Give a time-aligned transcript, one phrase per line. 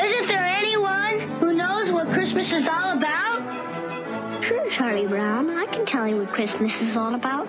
[0.00, 4.44] Isn't there anyone who knows what Christmas is all about?
[4.44, 5.50] Sure, Charlie Brown.
[5.50, 7.48] I can tell you what Christmas is all about.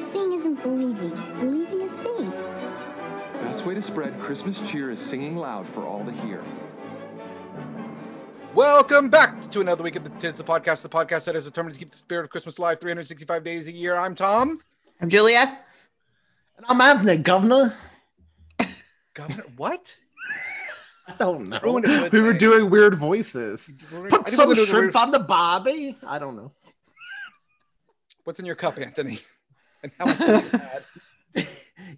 [0.00, 1.10] Seeing isn't believing.
[1.38, 2.30] Believing is seeing.
[3.44, 6.42] Best way to spread Christmas cheer is singing loud for all to hear.
[8.52, 11.74] Welcome back to another week of the Tis, the podcast, the podcast that is determined
[11.74, 13.94] to keep the spirit of Christmas alive 365 days a year.
[13.94, 14.60] I'm Tom.
[15.00, 15.56] I'm Julia.
[16.56, 17.74] And I'm Anthony, Governor.
[19.14, 19.96] Governor, what?
[21.14, 21.60] I don't know.
[21.62, 23.72] Ruined it with We were doing weird voices.
[23.92, 25.96] I Put some know there shrimp weird- on the bobby.
[26.06, 26.52] I don't know.
[28.24, 29.18] What's in your cup, Anthony?
[29.82, 31.46] And how much have you had?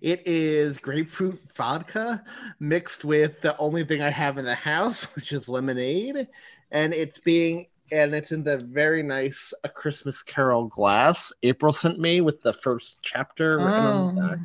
[0.00, 2.22] It is grapefruit vodka
[2.60, 6.28] mixed with the only thing I have in the house, which is lemonade,
[6.70, 11.32] and it's being and it's in the very nice A Christmas Carol glass.
[11.42, 13.56] April sent me with the first chapter.
[13.58, 14.38] written on the Oh, back.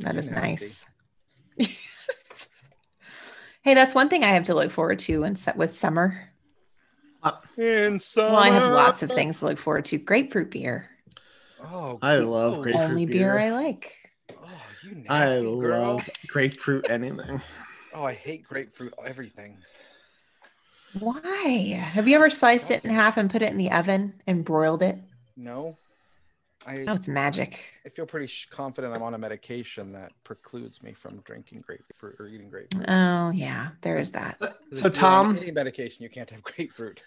[0.00, 0.66] that is nasty.
[1.60, 1.70] nice.
[3.62, 6.28] Hey, that's one thing I have to look forward to in se- with summer.
[7.56, 9.98] In Well, I have lots of things to look forward to.
[9.98, 10.88] Grapefruit beer,
[11.62, 13.38] Oh, I good- love grapefruit only beer beer.
[13.38, 13.92] I like.
[14.32, 14.48] Oh,
[14.82, 15.80] you nasty I girl.
[15.94, 17.40] love grapefruit anything.
[17.94, 18.94] Oh, I hate grapefruit.
[19.04, 19.58] Everything.
[20.98, 21.78] Why?
[21.92, 24.80] Have you ever sliced it in half and put it in the oven and broiled
[24.82, 24.98] it?
[25.36, 25.76] No,
[26.66, 27.60] I Oh, it's magic.
[27.84, 32.16] I feel pretty sh- confident I'm on a medication that precludes me from drinking grapefruit
[32.20, 32.84] or eating grapefruit.
[32.88, 34.38] Oh, yeah, there is that.
[34.72, 37.00] So If Tom, any medication, you can't have grapefruit.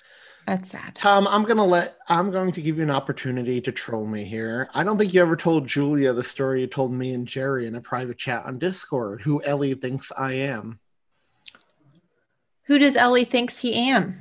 [0.46, 0.96] That's sad.
[0.96, 4.70] Tom, I'm gonna let I'm going to give you an opportunity to troll me here.
[4.74, 7.76] I don't think you ever told Julia the story you told me and Jerry in
[7.76, 10.80] a private chat on Discord, who Ellie thinks I am.
[12.68, 14.16] Who does Ellie thinks he am?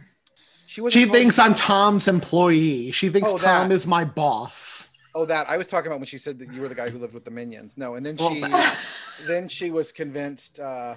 [0.66, 0.88] She.
[0.90, 2.90] She thinks I'm Tom's employee.
[2.90, 3.74] She thinks Oh, Tom that.
[3.74, 4.73] is my boss.
[5.14, 6.98] Oh, that I was talking about when she said that you were the guy who
[6.98, 7.76] lived with the minions.
[7.76, 8.78] No, and then she, that-
[9.26, 10.58] then she was convinced.
[10.58, 10.96] Uh,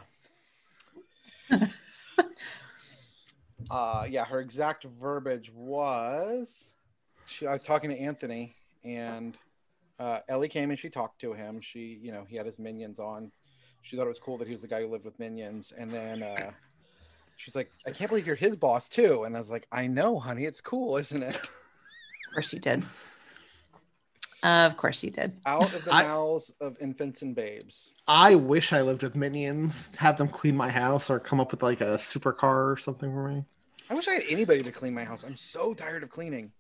[3.70, 6.72] uh, yeah, her exact verbiage was,
[7.26, 7.46] she.
[7.46, 9.38] I was talking to Anthony, and
[10.00, 11.62] uh, Ellie came and she talked to him.
[11.62, 13.32] She, you know, he had his minions on.
[13.84, 15.90] She thought it was cool that he was the guy who lived with minions, and
[15.92, 16.24] then.
[16.24, 16.52] Uh,
[17.40, 19.24] She's like, I can't believe you're his boss too.
[19.24, 21.36] And I was like, I know, honey, it's cool, isn't it?
[21.36, 21.50] Of
[22.34, 22.84] course you did.
[24.44, 25.34] Of course you did.
[25.46, 27.94] Out of the I- mouths of infants and babes.
[28.08, 31.64] I wish I lived with minions, have them clean my house or come up with
[31.64, 33.44] like a supercar or something for me.
[33.90, 35.24] I wish I had anybody to clean my house.
[35.24, 36.52] I'm so tired of cleaning.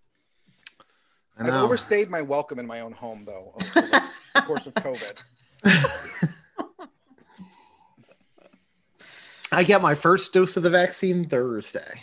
[1.39, 4.73] I I've overstayed my welcome in my own home, though, over the the course of
[4.73, 5.17] COVID.
[9.51, 12.01] I get my first dose of the vaccine Thursday.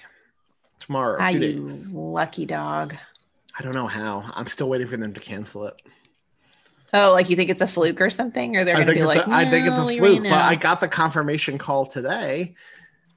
[0.80, 1.90] Tomorrow, Ah, two you days.
[1.92, 2.94] lucky dog.
[3.58, 4.30] I don't know how.
[4.34, 5.74] I'm still waiting for them to cancel it.
[6.92, 8.56] Oh, like you think it's a fluke or something?
[8.56, 10.32] Or they're going to think, be it's like, I think it's a fluke, ran but
[10.32, 12.54] I got the confirmation call today,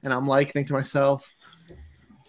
[0.02, 1.32] and I'm like, think to myself,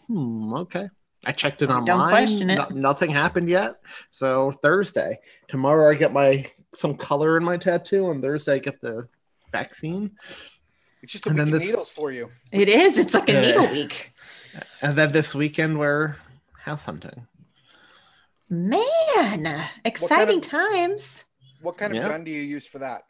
[0.08, 0.90] hmm, okay.
[1.26, 1.86] I checked it online.
[1.86, 2.12] Don't online.
[2.12, 2.56] question it.
[2.56, 3.76] no- nothing happened yet.
[4.12, 8.80] So Thursday, tomorrow, I get my some color in my tattoo, and Thursday I get
[8.80, 9.08] the
[9.52, 10.12] vaccine,
[11.02, 12.30] It's just a And week then of this- needles for you.
[12.52, 12.98] It is.
[12.98, 13.42] It's like a Yeah.
[13.42, 14.14] needle week.
[14.82, 16.16] and then this weekend we're
[16.64, 17.26] house hunting.
[18.50, 21.24] Man, exciting of- times.
[21.62, 22.10] What kind of Yeah.
[22.10, 23.04] gun do you use for that?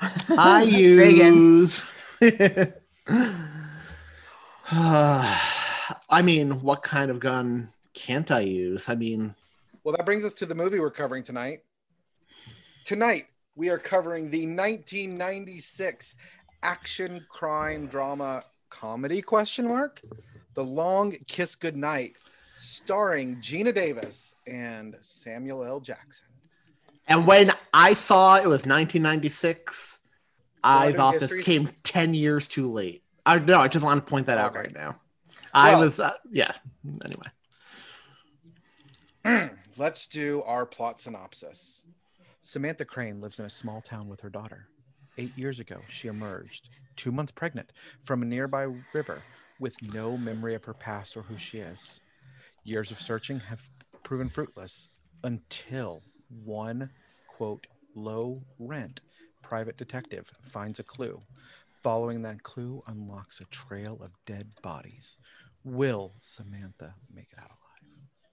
[0.30, 1.34] I Reagan.
[1.34, 1.86] use.
[4.70, 8.88] I mean, what kind of gun can't I use?
[8.88, 9.34] I mean,
[9.84, 11.60] Well, that brings us to the movie we're covering tonight.
[12.84, 16.14] Tonight, we are covering the 1996
[16.62, 20.02] action crime drama comedy question mark
[20.54, 22.16] The Long Kiss Goodnight,
[22.58, 25.80] starring Gina Davis and Samuel L.
[25.80, 26.26] Jackson.
[27.06, 29.98] and when I saw it was 1996,
[30.62, 33.02] I thought this came 10 years too late.
[33.24, 34.60] I no, I just want to point that out Okay.
[34.60, 35.00] right now.
[35.54, 36.52] I Well- was, uh, yeah.
[37.04, 37.26] Anyway,
[39.76, 41.82] Let's do our plot synopsis.
[42.40, 44.66] Samantha Crane lives in a small town with her daughter.
[45.18, 47.72] Eight years ago, she emerged, two months pregnant,
[48.04, 49.22] from a nearby river
[49.60, 52.00] with no memory of her past or who she is.
[52.68, 53.66] Years of searching have
[54.02, 54.90] proven fruitless
[55.24, 56.02] until
[56.44, 56.90] one,
[57.26, 59.00] quote, low rent
[59.42, 61.18] private detective finds a clue.
[61.82, 65.16] Following that clue unlocks a trail of dead bodies.
[65.64, 67.52] Will Samantha make it out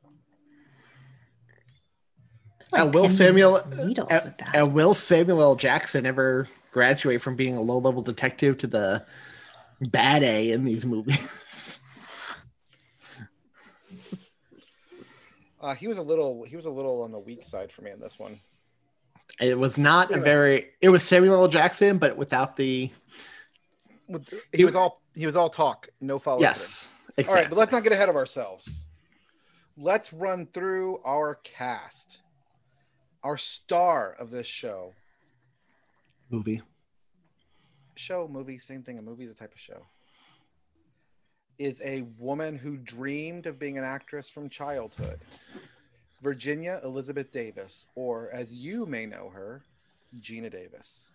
[0.03, 0.13] alive?
[2.73, 4.53] Like and will Samuel needles and, with that.
[4.53, 5.55] and will Samuel L.
[5.55, 9.05] Jackson ever graduate from being a low level detective to the
[9.79, 11.41] bad A in these movies?
[15.61, 17.91] Uh, he was a little he was a little on the weak side for me
[17.91, 18.39] in this one.
[19.39, 20.67] it was not a very.
[20.81, 21.47] It was Samuel L.
[21.47, 22.91] Jackson, but without the
[24.07, 26.87] With- He was all he was all talk, no follow yes.
[27.17, 28.85] All right, but let's not get ahead of ourselves.
[29.77, 32.19] Let's run through our cast.
[33.23, 34.93] Our star of this show.
[36.29, 36.61] movie.
[37.95, 38.99] Show, movie, same thing.
[38.99, 39.85] A movie is a type of show.
[41.57, 45.19] Is a woman who dreamed of being an actress from childhood.
[46.21, 49.61] Virginia Elizabeth Davis, or as you may know her,
[50.19, 51.11] Gina Davis.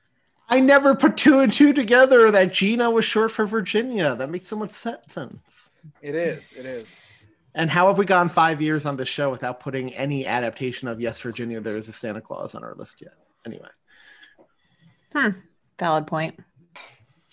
[0.48, 4.14] I never put two and two together that Gina was short for Virginia.
[4.16, 5.70] That makes so much sense.
[6.02, 6.58] It is.
[6.58, 7.28] It is.
[7.54, 11.00] And how have we gone five years on this show without putting any adaptation of
[11.00, 13.14] Yes, Virginia, there is a Santa Claus on our list yet?
[13.44, 13.69] Anyway.
[15.12, 15.31] Hmm.
[15.78, 16.38] Valid point.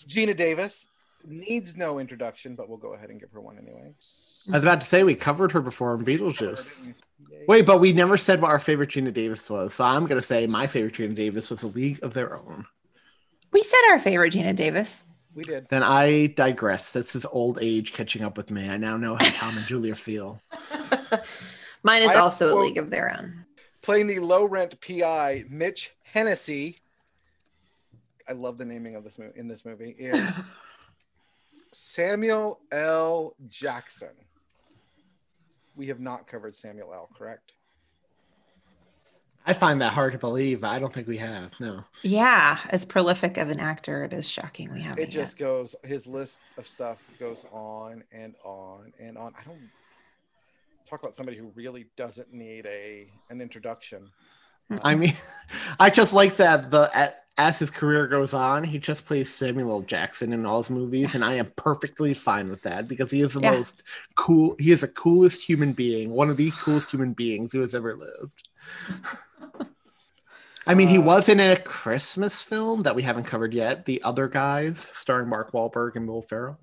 [0.07, 0.87] Gina Davis
[1.27, 3.93] needs no introduction, but we'll go ahead and give her one anyway.
[4.49, 6.93] I was about to say we covered her before in Beetlejuice.
[7.47, 9.73] Wait, but we never said what our favorite Gina Davis was.
[9.73, 12.65] So I'm going to say my favorite Gina Davis was A League of Their Own.
[13.51, 15.01] We said our favorite Gina Davis.
[15.35, 15.67] We did.
[15.69, 16.91] Then I digress.
[16.93, 18.69] That's his old age catching up with me.
[18.69, 20.41] I now know how Tom and Julia feel.
[21.83, 23.33] Mine is I also a quote- league of their own.
[23.83, 26.77] Playing the low rent PI, Mitch Hennessy.
[28.27, 30.19] I love the naming of this movie in this movie is
[31.77, 33.35] Samuel L.
[33.49, 34.09] Jackson.
[35.75, 37.07] We have not covered Samuel L.
[37.15, 37.51] Correct?
[39.45, 40.63] I find that hard to believe.
[40.63, 41.51] I don't think we have.
[41.59, 41.83] No.
[42.01, 45.03] Yeah, as prolific of an actor, it is shocking we haven't.
[45.03, 45.75] It just goes.
[45.83, 49.33] His list of stuff goes on and on and on.
[49.39, 49.69] I don't
[50.89, 54.09] talk about somebody who really doesn't need a an introduction.
[54.83, 55.13] I mean,
[55.79, 60.33] I just like that the as his career goes on, he just plays Samuel Jackson
[60.33, 63.41] in all his movies, and I am perfectly fine with that because he is the
[63.41, 63.51] Yeah.
[63.51, 63.83] most
[64.15, 64.55] cool.
[64.59, 67.95] He is the coolest human being, one of the coolest human beings who has ever
[67.95, 68.49] lived.
[70.65, 74.01] I mean, he Uh, was in a Christmas film that we haven't covered yet, The
[74.03, 76.59] Other Guys, starring Mark Wahlberg and Will Ferrell.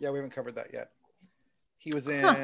[0.00, 0.90] Yeah, we haven't covered that yet.
[1.78, 2.36] He was Huh.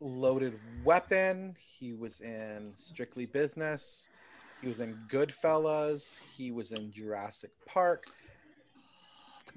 [0.00, 1.56] In Loaded Weapon.
[1.78, 4.08] He was in Strictly Business.
[4.62, 6.14] He was in Goodfellas.
[6.36, 8.06] He was in Jurassic Park.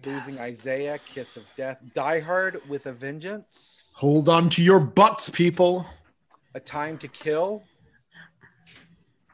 [0.05, 5.29] Losing Isaiah, Kiss of Death, Die Hard with a Vengeance, Hold on to your butts,
[5.29, 5.85] people.
[6.55, 7.63] A Time to Kill,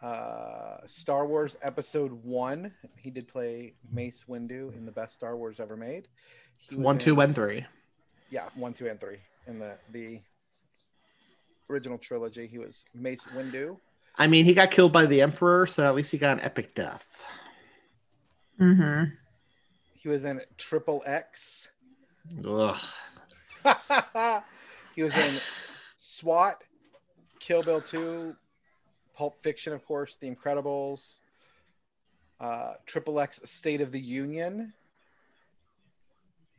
[0.02, 2.74] uh, Star Wars Episode One.
[2.98, 6.08] He did play Mace Windu in the best Star Wars ever made.
[6.58, 7.66] He was One, two, in- and three.
[8.32, 10.20] yeah, one, two, and three in the the
[11.70, 12.48] original trilogy.
[12.48, 13.78] He was Mace Windu.
[14.18, 16.74] I mean, he got killed by the Emperor, so at least he got an epic
[16.74, 17.06] death.
[18.60, 19.12] Mm-hmm.
[19.94, 21.70] He was in Triple X.
[22.48, 22.78] Ugh.
[24.96, 25.34] he was in
[25.98, 26.64] SWAT,
[27.40, 28.36] Kill Bill 2,
[29.16, 31.18] Pulp Fiction, of course, The Incredibles,
[32.40, 34.74] uh, Triple X State of the Union,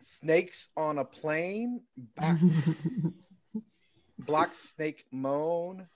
[0.00, 1.80] Snakes on a Plane,
[2.16, 2.38] Ba-
[4.26, 5.86] Black Snake Moan,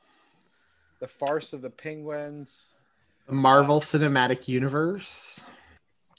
[1.00, 2.74] The Farce of the Penguins.
[3.26, 5.40] The Marvel Cinematic Universe.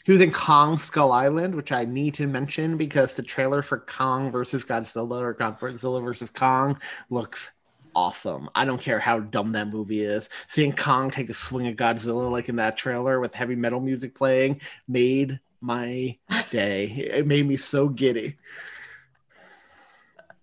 [0.04, 3.80] He was in Kong Skull Island, which I need to mention because the trailer for
[3.80, 7.50] Kong versus Godzilla or Godzilla versus Kong looks
[7.96, 8.50] awesome.
[8.56, 10.30] I don't care how dumb that movie is.
[10.48, 14.16] Seeing Kong take a swing at Godzilla like in that trailer with heavy metal music
[14.16, 16.18] playing made my
[16.50, 16.88] day.
[16.88, 18.38] It made me so giddy.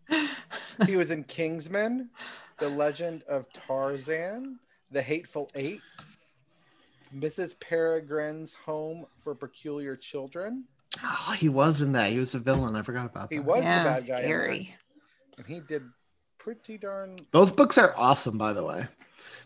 [0.87, 2.11] He was in Kingsman,
[2.58, 4.58] The Legend of Tarzan,
[4.90, 5.80] The Hateful Eight,
[7.14, 7.56] Mrs.
[7.58, 10.64] Peregrine's Home for Peculiar Children.
[11.02, 12.12] Oh, he was in that.
[12.12, 12.76] He was a villain.
[12.76, 13.35] I forgot about that.
[13.35, 14.18] He was yeah, the bad guy.
[14.18, 14.76] in scary.
[15.37, 15.82] and he did
[16.38, 17.18] pretty darn.
[17.30, 18.87] Those books are awesome, by the way.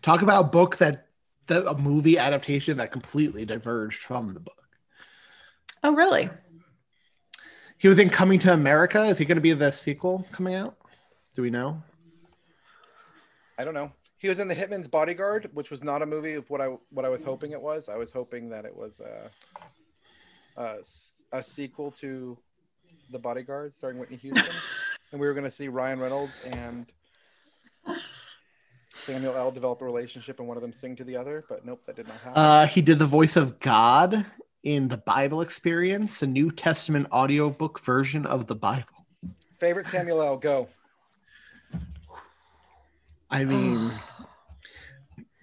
[0.02, 1.08] Talk about a book that,
[1.48, 4.54] that a movie adaptation that completely diverged from the book.
[5.82, 6.28] Oh, really?
[7.78, 9.04] He was in Coming to America.
[9.06, 10.76] Is he going to be the sequel coming out?
[11.34, 11.82] Do we know?
[13.58, 13.92] I don't know.
[14.18, 17.04] He was in The Hitman's Bodyguard, which was not a movie of what I what
[17.04, 17.88] I was hoping it was.
[17.88, 19.00] I was hoping that it was
[21.32, 22.38] a sequel to
[23.10, 24.54] The Bodyguard, starring Whitney Houston,
[25.12, 26.86] and we were going to see Ryan Reynolds and
[28.94, 29.50] Samuel L.
[29.50, 31.44] develop a relationship, and one of them sing to the other.
[31.48, 32.40] But nope, that did not happen.
[32.40, 34.24] Uh, he did the voice of God
[34.62, 39.06] in the Bible Experience, a New Testament audiobook version of the Bible.
[39.58, 40.36] Favorite Samuel L.
[40.36, 40.68] Go.
[43.32, 43.90] I mean,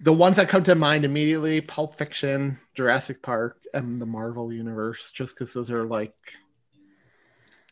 [0.00, 5.10] the ones that come to mind immediately Pulp Fiction, Jurassic Park, and the Marvel Universe,
[5.10, 6.14] just because those are like.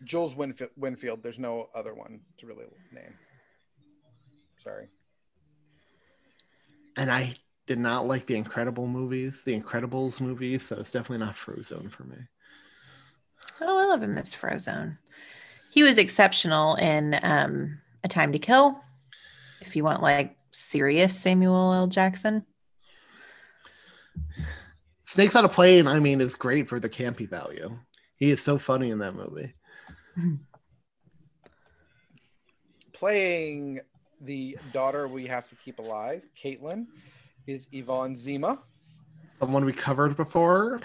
[0.03, 1.23] Jules Winnfield, Winnfield.
[1.23, 3.15] There's no other one to really name.
[4.63, 4.89] Sorry.
[6.97, 11.37] And I did not like the Incredible movies, the Incredibles movies, so it's definitely not
[11.37, 12.17] Frozone for me.
[13.61, 14.99] Oh, I love him, Miss Frozone.
[15.71, 18.83] He was exceptional in um, A Time to Kill.
[19.61, 21.87] If you want like serious Samuel L.
[21.87, 22.45] Jackson.
[25.05, 27.79] Snakes on a Plane, I mean, is great for the campy value.
[28.17, 29.53] He is so funny in that movie.
[32.93, 33.81] Playing
[34.21, 36.87] the daughter we have to keep alive, Caitlin,
[37.47, 38.61] is Yvonne Zima.
[39.39, 40.81] Someone we covered before.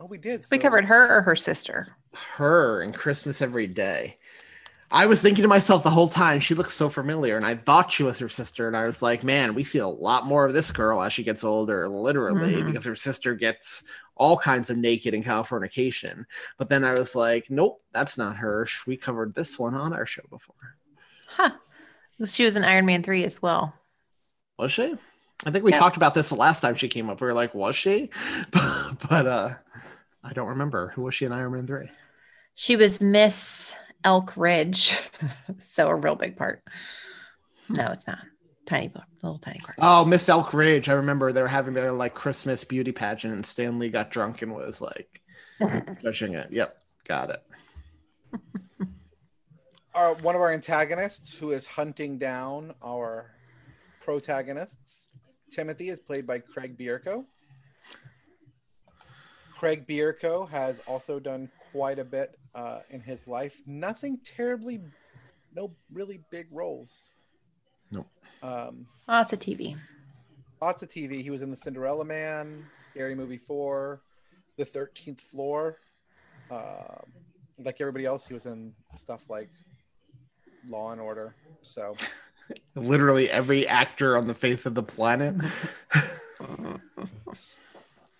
[0.00, 0.44] Oh, we did.
[0.50, 1.88] We covered her or her sister.
[2.14, 4.18] Her in Christmas Every Day.
[4.94, 7.90] I was thinking to myself the whole time, she looks so familiar, and I thought
[7.90, 8.66] she was her sister.
[8.68, 11.22] And I was like, man, we see a lot more of this girl as she
[11.22, 12.66] gets older, literally, Mhm.
[12.66, 13.84] because her sister gets
[14.16, 16.26] all kinds of naked in Californication.
[16.58, 18.68] But then I was like, nope, that's not her.
[18.86, 20.76] We covered this one on our show before.
[21.26, 21.52] Huh.
[22.26, 23.74] She was in Iron Man 3 as well.
[24.58, 24.94] Was she?
[25.46, 25.78] I think we Yeah.
[25.78, 27.20] talked about this the last time she came up.
[27.20, 28.10] We were like, was she?
[28.50, 29.54] but, but uh
[30.22, 30.88] I don't remember.
[30.94, 31.90] Who was she in Iron Man 3?
[32.54, 34.98] She was Miss Elk Ridge.
[35.58, 36.62] so a real big part.
[37.68, 37.74] Hmm.
[37.74, 38.18] No, it's not.
[38.66, 38.92] Tiny
[39.22, 39.76] little tiny part.
[39.80, 40.88] Oh, Miss Elk Ridge.
[40.88, 44.54] I remember they were having their like Christmas beauty pageant and Stanley got drunk and
[44.54, 45.20] was like
[46.02, 46.48] judging it.
[46.52, 47.42] Yep, got it.
[49.94, 53.30] Our, one of our antagonists who is hunting down our
[54.00, 55.08] protagonists.
[55.50, 57.26] Timothy is played by Craig Bierko.
[59.62, 63.62] Craig Bierko has also done quite a bit uh, in his life.
[63.64, 64.80] Nothing terribly,
[65.54, 66.90] no really big roles.
[67.92, 68.08] Nope.
[68.42, 69.76] Um, Lots of TV.
[70.60, 71.22] lots of TV.
[71.22, 74.02] He was in The Cinderella Man, Scary Movie 4,
[74.56, 75.78] The 13th Floor.
[76.50, 77.12] Um
[77.60, 79.50] like everybody else, he was in stuff like
[80.66, 81.36] Law and Order.
[81.62, 81.94] So,
[82.74, 85.36] Literally every actor on the face of the planet.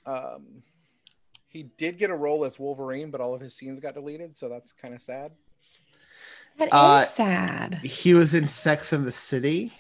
[0.07, 0.63] um,
[1.53, 4.37] he did get a role as Wolverine, but all of his scenes got deleted.
[4.37, 5.33] So that's kind of sad.
[6.59, 7.75] That is Uh, sad.
[7.83, 9.73] he was in Sex and the City,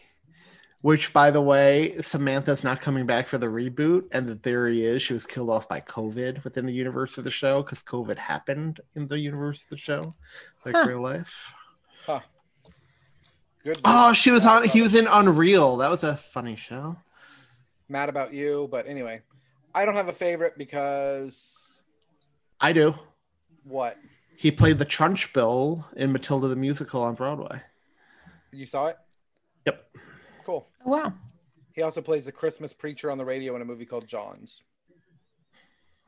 [0.82, 4.08] which, by the way, Samantha's not coming back for the reboot.
[4.12, 7.30] And the theory is she was killed off by COVID within the universe of the
[7.30, 10.14] show because COVID happened in the universe of the show,
[10.64, 10.84] like Huh.
[10.86, 11.52] real life.
[12.06, 12.20] Huh.
[13.64, 13.78] Good.
[13.84, 14.64] Oh, she was on.
[14.68, 15.76] He was in Unreal.
[15.76, 16.96] That was a funny show.
[17.88, 19.20] mad about you, but anyway,
[19.74, 21.61] I don't have a favorite because
[22.62, 22.94] I do.
[23.64, 23.96] what?
[24.36, 27.60] He played the Trunchbull in Matilda the musical on Broadway.
[28.52, 28.96] You saw it?
[29.66, 29.84] Yep.
[30.44, 30.66] Cool.
[30.84, 31.12] Oh, wow.
[31.74, 34.62] He also plays the Christmas preacher on the radio in a movie called Johns.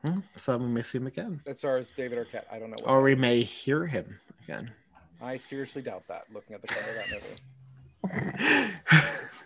[0.05, 2.43] Hmm, So we may see him again, That stars David Arquette.
[2.51, 2.75] I don't know.
[2.83, 4.71] What or we may hear him again.
[5.21, 6.25] I seriously doubt that.
[6.33, 8.21] Looking at the cover of that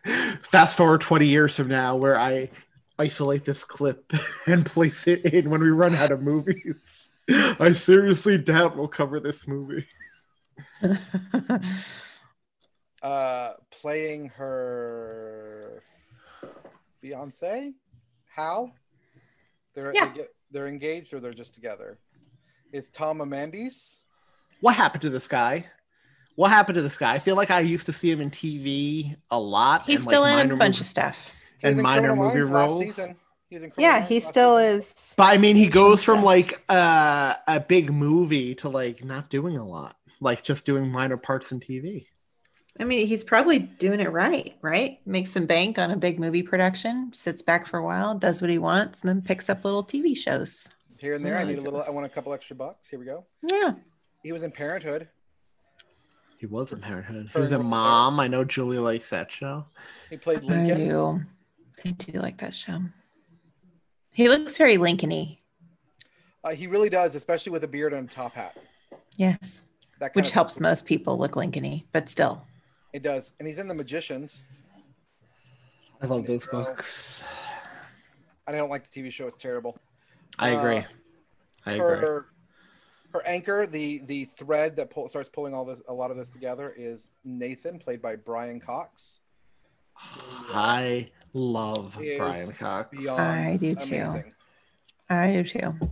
[0.04, 0.40] movie.
[0.42, 2.50] Fast forward 20 years from now, where I
[2.98, 4.12] isolate this clip
[4.48, 6.76] and place it in when we run out of movies.
[7.60, 9.86] I seriously doubt we'll cover this movie.
[13.02, 15.82] Uh, playing her
[17.02, 17.72] fiance,
[18.28, 18.72] how?
[19.74, 20.10] They're Yeah.
[20.10, 21.98] they get, they're engaged or they're just together.
[22.74, 24.02] Is Tom Amandes?
[24.60, 25.66] What happened to this guy?
[26.36, 27.14] What happened to this guy?
[27.14, 29.84] I feel like I used to see him in TV a lot.
[29.86, 31.18] He's and, like, still in a bunch movie- of stuff.
[31.64, 33.00] And minor movie Minds last roles.
[33.50, 33.72] Season.
[33.76, 35.14] He in Yeah, he still is.
[35.18, 39.58] But I mean, he goes from like uh, a big movie to like not doing
[39.58, 42.06] a lot, like just doing minor parts in TV.
[42.80, 45.00] I mean, he's probably doing it right, right?
[45.06, 48.50] Makes some bank on a big movie production, sits back for a while, does what
[48.50, 50.70] he wants, and then picks up little TV shows.
[50.98, 51.82] Here and there, I Yeah, need a little.
[51.82, 52.88] I want a couple extra bucks.
[52.88, 53.26] Here we go.
[53.42, 53.72] Yeah.
[54.24, 55.10] He was in Parenthood.
[56.38, 57.30] He was in Parenthood.
[57.34, 58.18] He was a mom.
[58.20, 59.66] I know Julie likes that show.
[60.10, 60.78] He played I Lincoln.
[60.88, 61.20] do.
[61.84, 62.80] I do like that show.
[64.12, 65.38] He looks very Lincoln-y.
[66.44, 68.58] Uh, he really does, especially with a beard and a top hat.
[69.16, 69.62] Yes.
[70.00, 72.46] That Which of- helps most people look Lincoln-y, but still.
[72.94, 74.46] It does, and he's in The Magicians.
[76.02, 76.64] I love those Intro.
[76.64, 77.24] books.
[78.48, 79.78] I don't like the TV show; it's terrible.
[80.40, 80.78] I agree.
[80.78, 80.84] Uh,
[81.66, 81.86] I agree.
[82.00, 82.26] Her,
[83.14, 86.30] her anchor, the the thread that pull, starts pulling all this, a lot of this
[86.30, 89.20] together, is Nathan, played by Brian Cox.
[89.98, 92.98] I love Brian Cox.
[93.08, 93.96] I do too.
[93.96, 94.34] amazing.
[95.10, 95.92] I do too.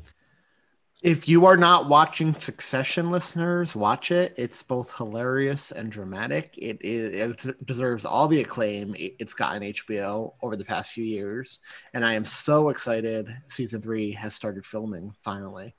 [1.04, 4.34] If you are not watching Succession, listeners, watch it.
[4.36, 6.56] It's both hilarious and dramatic.
[6.58, 11.60] It, is, it deserves all the acclaim it's gotten HBO over the past few years,
[11.94, 13.28] and I am so excited.
[13.46, 15.76] Season three has started filming finally.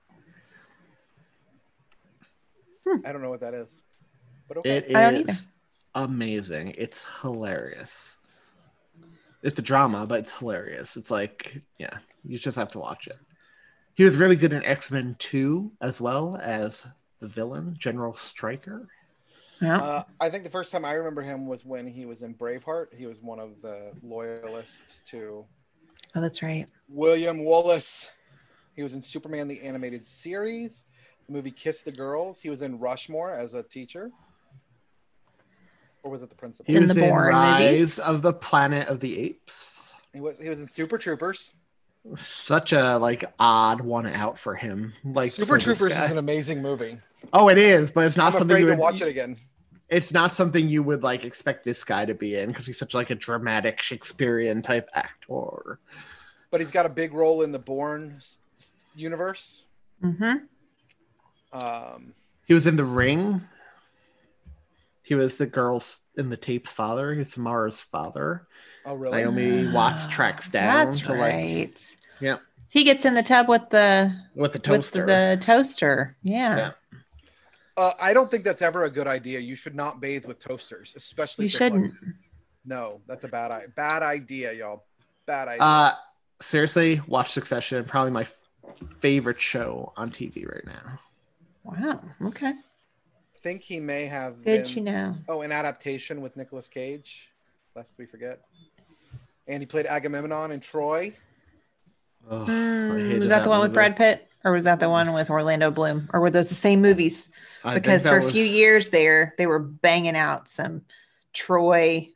[2.86, 2.98] Hmm.
[3.04, 3.82] I don't know what that is,
[4.46, 4.76] but okay.
[4.76, 5.46] It I don't
[5.96, 6.74] amazing.
[6.78, 8.17] It's hilarious.
[9.42, 10.96] It's a drama, but it's hilarious.
[10.96, 13.18] It's like, yeah, you just have to watch it.
[13.94, 16.86] He was really good in X Men 2 as well as
[17.20, 18.88] the villain, General Stryker.
[19.60, 19.78] Yeah.
[19.78, 22.94] Uh, I think the first time I remember him was when he was in Braveheart.
[22.96, 25.44] He was one of the loyalists to
[26.14, 26.68] oh, that's right.
[26.88, 28.10] William Wallace.
[28.76, 30.84] He was in Superman the animated series,
[31.26, 32.38] the movie Kiss the Girls.
[32.40, 34.12] He was in Rushmore as a teacher.
[36.08, 36.72] Or was it the principal?
[36.72, 37.98] He in was the in Bourne Rise movies.
[37.98, 39.92] of the Planet of the Apes.
[40.14, 41.52] He was he was in Super Troopers.
[42.16, 44.94] Such a like odd one out for him.
[45.04, 46.96] Like Super Troopers is an amazing movie.
[47.34, 49.36] Oh, it is, but it's not I'm something afraid you to watch it again.
[49.90, 52.94] It's not something you would like expect this guy to be in because he's such
[52.94, 55.78] like a dramatic Shakespearean type actor.
[56.50, 59.64] But he's got a big role in the Bourne s- s- universe.
[60.02, 60.36] Mm-hmm.
[61.52, 62.14] Um,
[62.46, 63.42] He was in The Ring.
[65.08, 67.14] He was the girl's in the tape's father.
[67.14, 68.46] He's Mara's father.
[68.84, 69.22] oh, really?
[69.22, 71.96] Naomi Watts tracks down That's to like right.
[72.20, 72.36] yeah
[72.68, 75.06] He gets in the tub with the with the with toaster.
[75.06, 76.14] the toaster.
[76.22, 76.56] Yeah.
[76.58, 76.70] Yeah.
[77.78, 79.38] Uh, I don't think that's ever a good idea.
[79.38, 81.46] You should not bathe with toasters, especially.
[81.46, 81.98] You shouldn't.
[81.98, 82.34] close.
[82.66, 83.68] No, that's a bad idea.
[83.74, 84.84] Bad idea, y'all.
[85.24, 85.62] Bad idea.
[85.62, 85.94] Uh,
[86.42, 87.82] seriously, watch Succession.
[87.86, 88.26] Probably my
[89.00, 90.98] favorite show on TV right now.
[91.64, 92.00] Wow.
[92.28, 92.52] Okay.
[93.42, 94.42] Think he may have.
[94.44, 95.14] Good been- you know.
[95.28, 97.28] Oh, an adaptation with Nicolas Cage.
[97.74, 98.40] Lest we forget.
[99.46, 101.14] And he played Agamemnon in Troy.
[102.30, 103.72] Ugh, Mm, was that, the one with.
[103.72, 106.82] Brad Pitt, or was that the one with Orlando Bloom, or were those the same
[106.82, 107.28] movies?
[107.64, 110.82] I Because that for a was- few years there, they were banging out some
[111.32, 112.08] Troy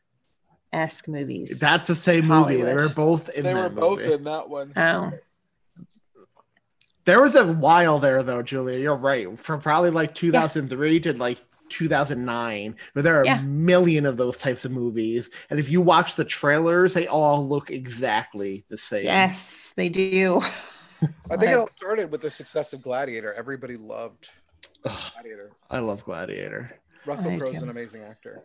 [0.73, 1.61] esque movies.
[1.61, 2.61] That's the same movie.
[2.63, 4.13] They were both in they that were both movie.
[4.13, 4.73] in that one.
[4.77, 5.13] oh,
[7.05, 8.79] There was a while there though, Julia.
[8.79, 9.39] You're right.
[9.39, 13.39] From probably like 2003 to like 2009, but there are Yeah.
[13.41, 15.31] a million of those types of movies.
[15.51, 19.05] And if you watch the trailers, they all look exactly the same.
[19.05, 20.41] yes, they do.
[21.31, 23.33] I think it all started with the success of Gladiator.
[23.35, 24.29] Everybody loved
[24.85, 25.51] Ugh, Gladiator.
[25.71, 26.79] I love Gladiator.
[27.07, 28.43] Russell I Crowe's an amazing actor.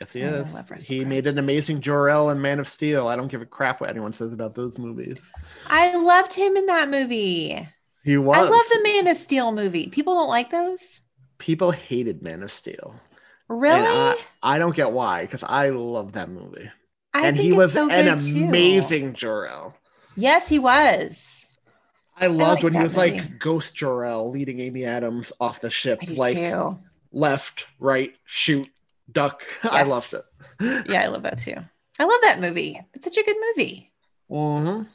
[0.00, 0.86] Yes, he oh, I is.
[0.86, 1.08] He Crowe.
[1.08, 3.08] made an amazing Jor-El and Man of Steel.
[3.08, 5.30] I don't give a crap what anyone says about those movies.
[5.66, 7.68] I loved him in that movie.
[8.04, 8.48] He was.
[8.48, 9.88] I love the Man of Steel movie.
[9.88, 11.02] People don't like those.
[11.38, 12.94] People hated Man of Steel.
[13.48, 13.80] Really?
[13.80, 16.70] I, I don't get why, because I love that movie.
[17.14, 19.76] I and he was so an amazing Jor-El.
[20.16, 21.58] Yes, he was.
[22.16, 23.18] I loved like when he was movie.
[23.20, 26.74] like Ghost Jor-El leading Amy Adams off the ship, like too.
[27.12, 28.68] left, right, shoot,
[29.10, 29.42] duck.
[29.62, 30.22] I loved it.
[30.88, 31.56] Yeah, I love that too.
[31.98, 32.80] I love that movie.
[32.94, 33.90] It's such a good movie.
[34.30, 34.86] Mhm.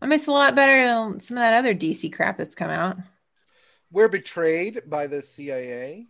[0.00, 2.70] It makes it a lot better than some of that other DC crap that's come
[2.70, 2.98] out.
[3.90, 6.06] We're betrayed by the CIA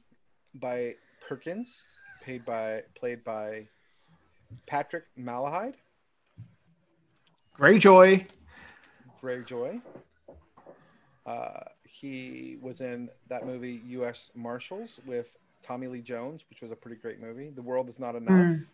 [0.55, 0.95] by
[1.27, 1.85] Perkins,
[2.23, 3.67] paid by played by
[4.67, 5.75] Patrick Malahide,
[7.59, 8.25] Greyjoy.
[9.23, 9.83] Greyjoy.
[11.27, 14.31] Uh, he was in that movie U.S.
[14.35, 17.51] Marshals with Tommy Lee Jones, which was a pretty great movie.
[17.51, 18.31] The World Is Not Enough.
[18.31, 18.67] Mm.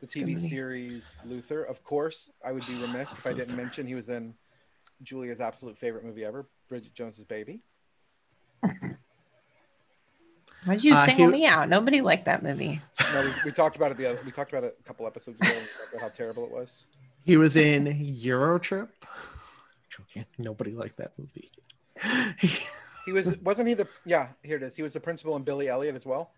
[0.00, 1.62] The TV series Luther.
[1.64, 4.34] Of course, I would be remiss if I didn't mention he was in
[5.02, 7.62] Julia's absolute favorite movie ever, Bridget Jones's Baby.
[10.64, 11.68] Why'd you Uh, single he- me out?
[11.68, 12.80] Nobody liked that movie.
[13.12, 14.20] No, we, we talked about it the other.
[14.24, 15.52] We talked about it a couple episodes ago.
[15.92, 16.84] about how terrible it was.
[17.24, 18.88] He was in Eurotrip.
[19.88, 20.26] Joking.
[20.38, 21.50] Nobody liked that movie.
[23.06, 24.74] He was wasn't he the yeah here it is.
[24.76, 26.32] He was the principal in Billy Elliot as well.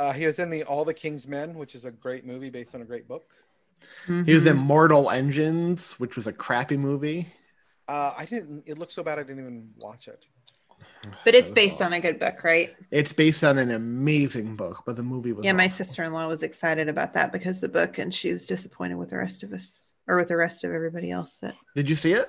[0.00, 2.74] Uh, he was in the All the King's Men, which is a great movie based
[2.74, 3.34] on a great book.
[4.06, 4.60] he was in Mhm.
[4.62, 7.28] Mortal Engines, which was a crappy movie.
[7.88, 8.62] Uh, I didn't.
[8.66, 10.24] It looked so bad I didn't even watch it.
[11.24, 12.74] But it's based on a good book, right?
[12.90, 16.88] It's based on an amazing book, but the movie was Yeah, my sister-in-law was excited
[16.88, 20.16] about that because the book, and she was disappointed with the rest of us, or
[20.16, 21.36] with the rest of everybody else.
[21.38, 22.26] That Did you see it?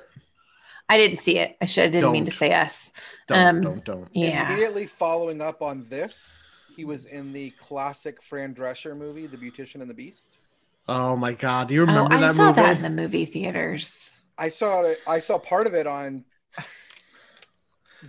[0.89, 1.55] I didn't see it.
[1.61, 1.85] I should.
[1.85, 2.91] I didn't mean to say us.
[3.27, 4.09] Don't, Um, don't, don't.
[4.13, 4.47] Yeah.
[4.47, 6.41] Immediately following up on this,
[6.81, 10.39] he was in the classic Fran Drescher movie, The Beautician and the Beast.
[10.87, 12.61] Oh my god, do you remember Oh, remember I that saw movie?
[12.61, 14.19] that in the movie theaters.
[14.35, 14.99] I saw it.
[15.05, 16.25] I saw part of it on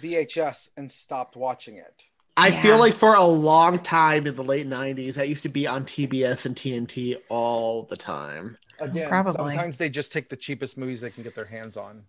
[0.01, 2.05] VHS and stopped watching it.
[2.35, 2.63] I Yeah.
[2.63, 5.85] feel like for a long time in the late '90s, that used to be on
[5.85, 8.57] TBS and TNT all the time.
[8.81, 9.35] Again, Probably.
[9.35, 12.05] sometimes they just take the cheapest movies they can get their hands on.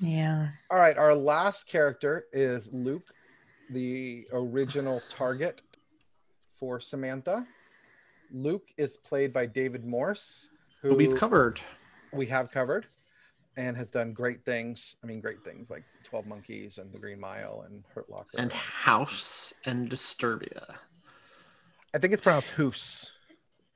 [0.00, 0.48] Yeah.
[0.70, 3.12] All right, our last character is Luke,
[3.70, 5.60] the original target
[6.58, 7.46] for Samantha.
[8.32, 10.48] Luke is played by David Morse,
[10.82, 11.60] who Who we've covered.
[12.12, 12.84] we have covered
[13.56, 14.96] and has done great things.
[15.02, 18.38] I mean, great things like 12 Monkeys and The Green Mile and Hurt Locker.
[18.38, 20.74] And House and Disturbia.
[21.94, 23.10] I think it's pronounced Hoos.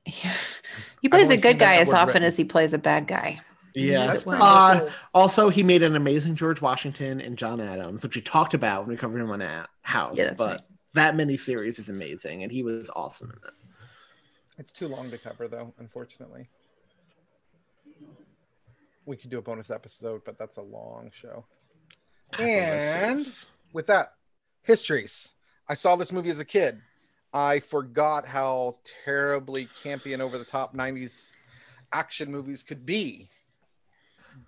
[0.05, 2.23] He plays a good guy as often written.
[2.23, 3.39] as he plays a bad guy.
[3.73, 4.17] Yeah.
[4.25, 4.41] Well.
[4.41, 8.81] Uh, also, he made an amazing George Washington and John Adams, which we talked about
[8.81, 10.15] when we covered him on House.
[10.17, 10.59] Yeah, but right.
[10.93, 13.53] That miniseries is amazing, and he was awesome in it.
[14.57, 16.49] It's too long to cover, though, unfortunately.
[19.05, 21.45] We could do a bonus episode, but that's a long show.
[22.37, 23.25] And
[23.73, 24.13] with that,
[24.61, 25.29] histories.
[25.67, 26.79] I saw this movie as a kid.
[27.33, 31.31] I forgot how terribly campy and over the top 90s
[31.93, 33.29] action movies could be.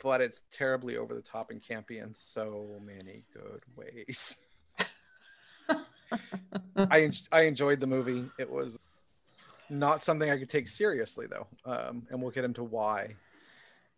[0.01, 4.37] But it's terribly over the top and campy in so many good ways.
[6.75, 8.29] I I enjoyed the movie.
[8.37, 8.77] It was
[9.69, 13.15] not something I could take seriously though, um, and we'll get into why.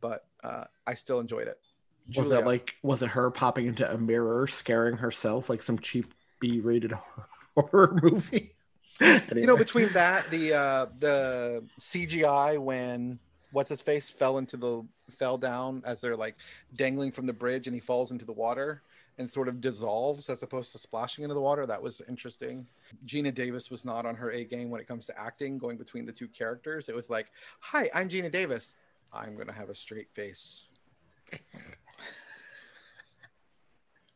[0.01, 1.59] But uh, I still enjoyed it.
[2.07, 2.39] Was Julia.
[2.39, 6.93] it like was it her popping into a mirror, scaring herself like some cheap B-rated
[7.55, 8.51] horror movie?
[9.01, 13.19] you know between that the uh the cgi when
[13.51, 14.85] what's his face fell into the
[15.17, 16.35] fell down as they're like
[16.77, 18.81] dangling from the bridge and he falls into the water
[19.17, 21.65] and sort of dissolves as opposed to splashing into the water.
[21.65, 22.67] That was interesting.
[23.05, 26.05] Gina davis was not on her a game when it comes to acting going between
[26.05, 26.89] the two characters.
[26.89, 27.27] It was like
[27.59, 28.75] hi i'm gina davis.
[29.13, 30.65] I'm gonna have a straight face.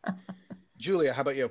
[0.78, 1.50] Julia how about you?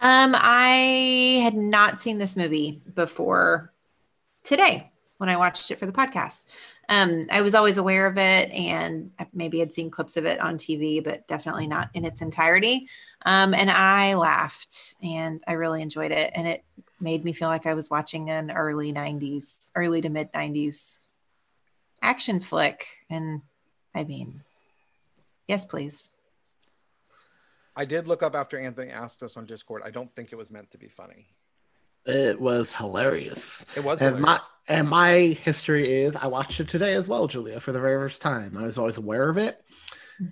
[0.00, 3.72] Um, I had not seen this movie before
[4.42, 4.84] today
[5.18, 6.46] when I watched it for the podcast.
[6.92, 10.58] Um, I was always aware of it and maybe had seen clips of it on
[10.58, 12.86] TV, but definitely not in its entirety.
[13.24, 16.32] Um, and I laughed and I really enjoyed it.
[16.34, 16.62] And it
[17.00, 21.00] made me feel like I was watching an early 90s, early to mid 90s
[22.02, 22.86] action flick.
[23.08, 23.40] And
[23.94, 24.42] I mean,
[25.48, 26.10] yes, please.
[27.74, 29.80] I did look up after Anthony asked us on Discord.
[29.82, 31.28] I don't think it was meant to be funny.
[32.04, 33.64] It was hilarious.
[33.76, 37.60] It was and my and my history is I watched it today as well, Julia,
[37.60, 38.56] for the very first time.
[38.56, 39.64] I was always aware of it.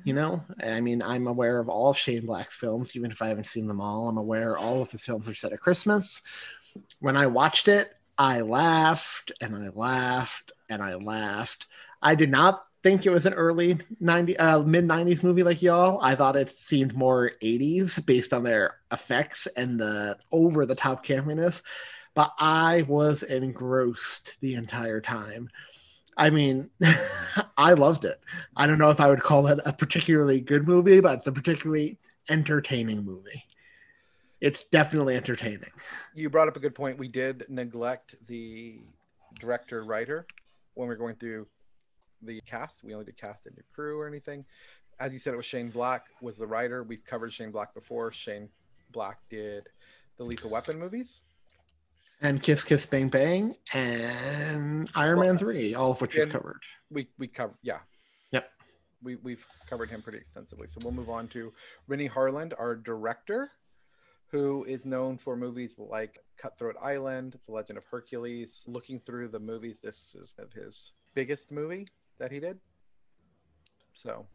[0.05, 3.47] You know, I mean, I'm aware of all Shane Black's films, even if I haven't
[3.47, 4.09] seen them all.
[4.09, 6.23] I'm aware all of his films are set at Christmas.
[7.01, 11.67] When I watched it, I laughed and I laughed and I laughed.
[12.03, 16.01] I did not think it was an early 90 uh, mid 90s movie like y'all.
[16.03, 21.05] I thought it seemed more 80s based on their effects and the over the top
[21.05, 21.63] campiness,
[22.15, 25.51] but I was engrossed the entire time.
[26.17, 26.71] I mean,
[27.57, 28.21] I loved it.
[28.57, 31.33] I don't know if I would call it a particularly good movie, but it's a
[31.33, 33.45] particularly entertaining movie.
[34.41, 35.71] It's definitely entertaining.
[36.15, 36.99] You brought up a good point.
[36.99, 38.81] We did neglect the
[39.39, 40.27] director writer
[40.75, 41.47] when we were going through
[42.23, 42.83] the cast.
[42.85, 44.45] We only did cast and new crew or anything.
[44.99, 46.83] As you said, it was Shane Black was the writer.
[46.83, 48.13] We've covered Shane Black before.
[48.13, 48.49] Shane
[48.93, 49.69] Black did
[50.19, 51.23] the Lethal Weapon movies.
[52.21, 56.61] And Kiss Kiss Bang Bang and Iron Well, Man 3, all of which we've covered.
[56.91, 57.79] We we covered yeah.
[58.33, 58.51] Yep.
[59.03, 60.67] We we've covered him pretty extensively.
[60.67, 61.51] So we'll move on to
[61.89, 63.51] Renny Harlin, our director,
[64.31, 68.65] who is known for movies like Cutthroat Island, The Legend of Hercules.
[68.67, 71.89] Looking through the movies, this is of his biggest movie
[72.21, 72.59] that he did.
[73.93, 74.27] So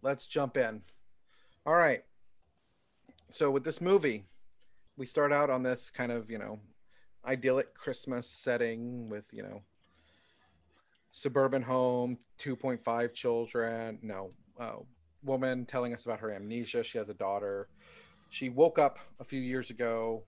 [0.00, 0.82] let's jump in.
[1.66, 2.02] All right.
[3.30, 4.24] So with this movie,
[4.96, 6.60] we start out on this kind of, you know,
[7.26, 9.62] idyllic Christmas setting with, you know,
[11.10, 14.76] suburban home, 2.5 children, no, uh,
[15.22, 16.84] woman telling us about her amnesia.
[16.84, 17.68] She has a daughter.
[18.30, 20.24] She woke up a few years ago,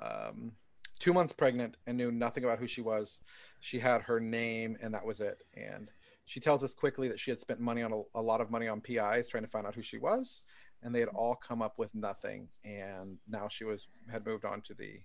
[0.00, 0.52] um,
[0.98, 3.20] two months pregnant, and knew nothing about who she was.
[3.60, 5.38] She had her name, and that was it.
[5.54, 5.88] And
[6.24, 8.68] she tells us quickly that she had spent money on a, a lot of money
[8.68, 10.42] on PIs trying to find out who she was,
[10.82, 12.48] and they had all come up with nothing.
[12.64, 15.00] And now she was had moved on to the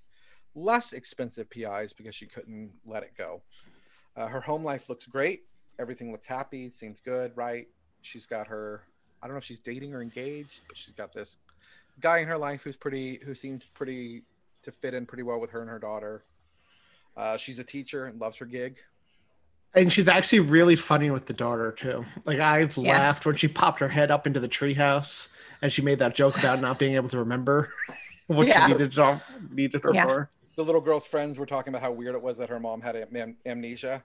[0.56, 3.41] less expensive PIs because she couldn't let it go.
[4.15, 5.43] Uh, her home life looks great.
[5.80, 7.67] Everything looks happy, seems good, right?
[8.01, 8.84] She's got her,
[9.21, 11.38] I don't know if she's dating or engaged, but she's got this
[11.99, 14.23] guy in her life who's pretty, who seems pretty
[14.63, 16.24] to fit in pretty well with her and her daughter.
[17.17, 18.80] Uh, she's a teacher and loves her gig.
[19.74, 22.06] And she's actually really funny with the daughter too.
[22.26, 22.91] Like I Yeah.
[22.91, 25.30] laughed when she popped her head up into the treehouse
[25.62, 27.71] and she made that joke about not being able to remember.
[28.28, 28.65] what Yeah.
[28.67, 30.04] she needed, to- needed her Yeah.
[30.06, 30.30] for.
[30.58, 32.95] the little girl's friends were talking about how weird it was that her mom had
[32.95, 34.04] am- amnesia.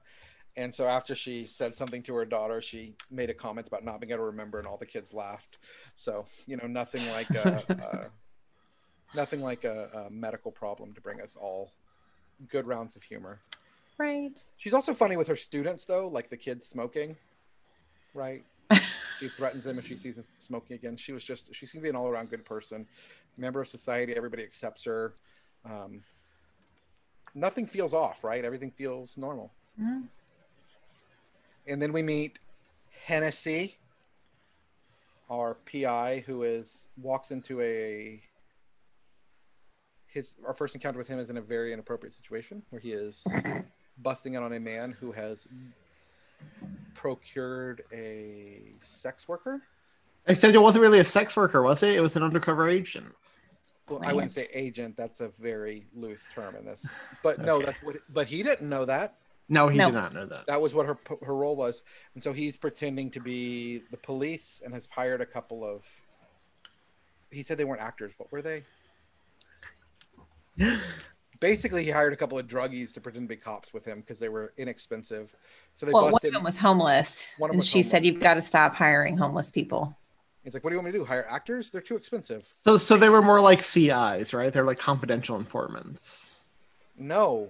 [0.57, 4.01] And so after she said something to her daughter, she made a comment about not
[4.01, 5.59] being able to remember, and all the kids laughed.
[5.97, 8.09] So you know, nothing like a, uh,
[9.17, 11.73] nothing like a, a medical problem to bring us all
[12.51, 13.41] good rounds of humor.
[13.99, 14.41] Right.
[14.59, 17.17] She's also funny with her students, though, like the kids smoking.
[18.15, 18.45] Right?
[19.19, 20.97] she threatens them if she sees them smoking again.
[20.97, 22.87] She was just she seemed to be an all around good person,
[23.37, 24.15] member of society.
[24.15, 25.15] Everybody accepts her.
[25.65, 26.03] Um,
[27.35, 28.45] nothing feels off, right?
[28.45, 29.53] Everything feels normal.
[29.81, 30.09] Mhm.
[31.69, 32.39] And then we meet
[33.05, 33.77] Hennessy,
[35.31, 38.21] our PI, who is walks into a
[40.17, 43.23] his our first encounter with him is in a very inappropriate situation where he is
[43.99, 45.47] busting in on a man who has
[46.95, 49.61] procured a sex worker.
[50.27, 51.95] Except it wasn't really a sex worker, was it?
[51.95, 53.15] It was an undercover agent.
[53.89, 54.97] Well, I wouldn't say agent.
[54.97, 56.85] That's a very loose term in this.
[57.23, 57.97] But no, that's what.
[58.15, 59.15] But he didn't know that.
[59.49, 59.87] No, he No.
[59.87, 60.47] did not know that.
[60.47, 61.83] That was what her her role was,
[62.15, 65.85] and so he's pretending to be the police and has hired a couple of.
[67.31, 68.13] He said they weren't actors.
[68.17, 68.65] What were they?
[71.41, 74.19] Basically, he hired a couple of druggies to pretend to be cops with him because
[74.19, 75.35] they were inexpensive.
[75.73, 78.05] So they Well, one of them was homeless, One of them and was she said
[78.07, 79.97] you've got to stop hiring homeless people.
[80.45, 81.05] He's like, "What do you want me to do?
[81.05, 81.71] Hire actors?
[81.71, 84.53] They're too expensive." So, so they were more like CIs, right?
[84.53, 86.37] They're like confidential informants.
[86.97, 87.49] No.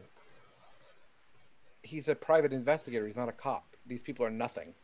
[1.82, 3.06] He's a private investigator.
[3.06, 3.76] He's not a cop.
[3.86, 4.74] These people are nothing.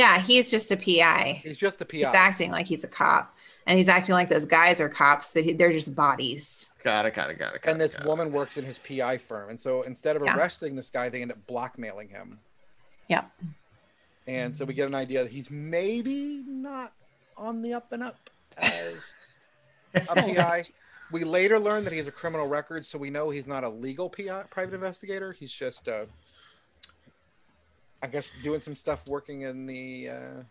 [0.00, 1.40] Yeah, he's just a PI.
[1.44, 1.96] He's just a PI.
[1.98, 3.36] He's acting like he's a cop,
[3.66, 6.72] and he's acting like those guys are cops, but he, they're just bodies.
[6.82, 7.60] Got it, got it, got it.
[7.62, 8.08] Got and this got it.
[8.08, 9.50] woman works in his PI firm.
[9.50, 10.34] And so instead of Yeah.
[10.36, 12.38] arresting this guy, they end up blackmailing him.
[13.08, 13.24] Yeah.
[14.26, 16.92] And so we get an idea that he's maybe not
[17.36, 18.16] on the up and up
[18.56, 18.98] as
[19.94, 20.64] a PI.
[21.12, 23.68] We later learn that he has a criminal record, so we know he's not a
[23.68, 25.32] legal PI, private investigator.
[25.32, 26.04] He's just, uh,
[28.02, 30.42] I guess, doing some stuff working in the uh,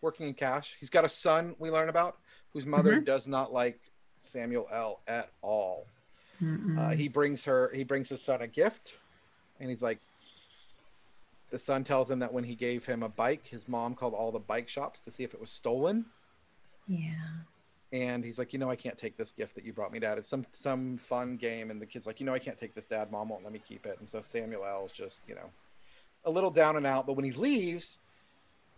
[0.00, 0.76] working in cash.
[0.78, 2.18] He's got a son we learn about
[2.52, 3.80] whose mother does not like
[4.20, 5.00] Samuel L.
[5.06, 5.86] at all.
[6.78, 8.94] Uh, he brings her, he brings his son a gift,
[9.60, 9.98] and he's like,
[11.50, 14.32] the son tells him that when he gave him a bike, his mom called all
[14.32, 16.06] the bike shops to see if it was stolen.
[16.88, 17.12] Yeah.
[17.92, 20.16] And he's like, you know, I can't take this gift that you brought me, Dad.
[20.16, 22.86] It's some some fun game, and the kid's like, you know, I can't take this,
[22.86, 23.10] Dad.
[23.10, 23.98] Mom won't let me keep it.
[23.98, 24.86] And so Samuel L.
[24.86, 25.50] is just, you know,
[26.24, 27.06] a little down and out.
[27.06, 27.98] But when he leaves,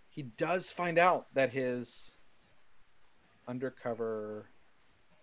[0.09, 2.17] he does find out that his
[3.49, 4.47] undercover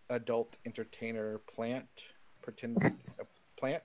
[0.09, 1.87] adult entertainer plant,
[2.41, 3.23] pretend uh,
[3.55, 3.83] plant,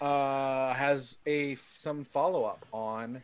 [0.00, 3.22] uh, has a some follow up on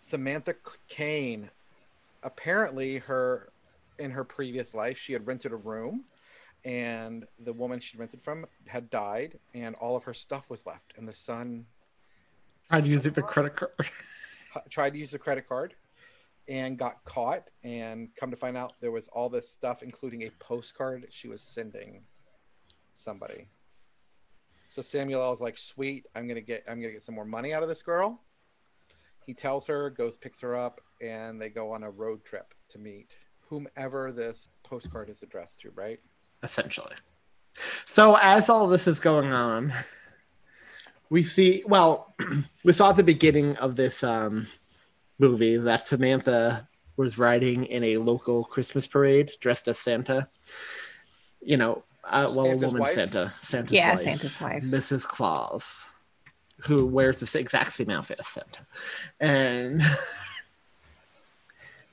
[0.00, 0.54] Samantha
[0.88, 1.50] Caine.
[2.22, 3.48] Apparently, her
[3.98, 6.04] in her previous life, she had rented a room,
[6.64, 10.94] and the woman she rented from had died, and all of her stuff was left.
[10.96, 11.66] And the son
[12.68, 13.72] Tried using the credit card.
[14.70, 15.74] tried to use the credit card
[16.48, 20.30] and got caught and come to find out there was all this stuff including a
[20.38, 22.02] postcard she was sending
[22.92, 23.48] somebody
[24.68, 25.32] so samuel L.
[25.32, 27.82] is like sweet i'm gonna get i'm gonna get some more money out of this
[27.82, 28.20] girl
[29.24, 32.78] he tells her goes picks her up and they go on a road trip to
[32.78, 33.14] meet
[33.48, 36.00] whomever this postcard is addressed to right
[36.44, 36.94] essentially.
[37.86, 39.72] So as all this is going on,
[41.10, 42.14] we see well,
[42.64, 44.46] we saw at the beginning of this um,
[45.18, 50.28] movie that Samantha was riding in a local Christmas parade dressed as Santa.
[51.40, 52.92] You know, uh, well, Santa's a woman wife?
[52.92, 54.62] Santa, Santa's Yeah, wife, Santa's wife.
[54.62, 55.04] Mrs.
[55.04, 55.88] Claus,
[56.62, 58.66] who wears the exact same outfit as Santa,
[59.20, 59.82] and.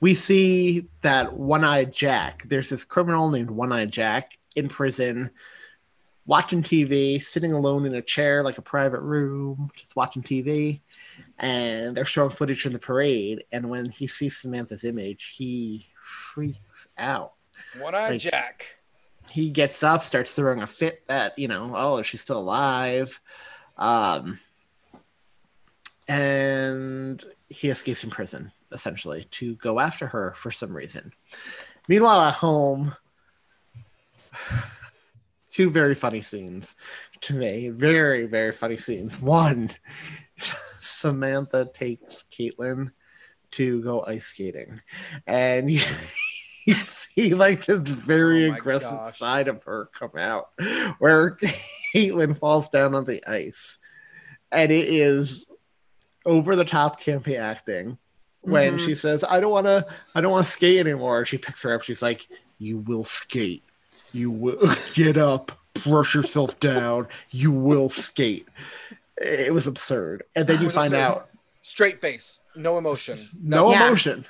[0.00, 2.42] We see that One Eyed Jack.
[2.48, 5.30] There's this criminal named One Eyed Jack in prison,
[6.26, 10.80] watching TV, sitting alone in a chair, like a private room, just watching TV.
[11.38, 13.44] And they're showing footage from the parade.
[13.52, 17.32] And when he sees Samantha's image, he freaks out.
[17.78, 18.66] one-eyed Like- jack
[19.30, 23.20] He gets up, starts throwing a fit that, you know, oh, is she still alive?
[23.76, 24.38] Um,
[26.08, 31.12] and he escapes from prison, essentially, to go after her for some reason.
[31.88, 32.94] Meanwhile, at home,
[35.52, 36.74] two very funny scenes
[37.22, 37.68] to me.
[37.68, 39.20] Very, very funny scenes.
[39.20, 39.70] One,
[40.80, 42.90] Samantha takes Caitlin
[43.52, 44.80] to go ice skating,
[45.26, 45.80] and you,
[46.66, 49.18] you see like this very Oh aggressive gosh.
[49.18, 50.50] side of her come out,
[50.98, 51.32] where
[51.94, 53.78] Caitlin falls down on the ice,
[54.50, 55.44] and it is
[56.24, 57.98] over the top campy acting
[58.40, 58.80] when Mhm.
[58.80, 61.74] she says, "I don't want to, I don't want to skate anymore." She picks her
[61.74, 61.82] up.
[61.82, 62.26] She's like,
[62.58, 63.64] You will skate.
[64.12, 65.52] You will get up,
[65.84, 67.08] brush yourself down.
[67.30, 68.46] You will skate.
[69.18, 70.24] It was absurd.
[70.34, 71.28] And then you find out
[71.64, 73.28] Straight face, no emotion.
[73.40, 73.86] no Yeah.
[73.86, 74.24] emotion.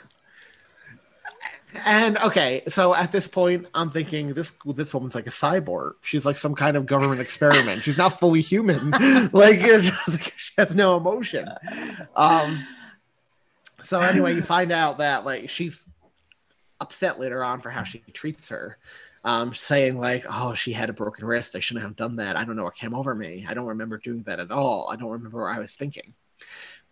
[1.86, 5.94] And okay, so at this point, I'm thinking this this woman's like a cyborg.
[6.02, 7.82] She's like some kind of government experiment.
[7.82, 8.90] She's not fully human.
[9.32, 9.60] like
[10.36, 11.48] she has no emotion.
[12.14, 12.66] Um.
[13.84, 15.88] So anyway, you find out that like she's
[16.78, 18.76] upset later on for how she treats her.
[19.24, 21.54] Um, saying like, "Oh, she had a broken wrist.
[21.54, 22.36] I shouldn't have done that.
[22.36, 23.46] I don't know what came over me.
[23.48, 24.88] I don't remember doing that at all.
[24.90, 26.14] I don't remember what I was thinking."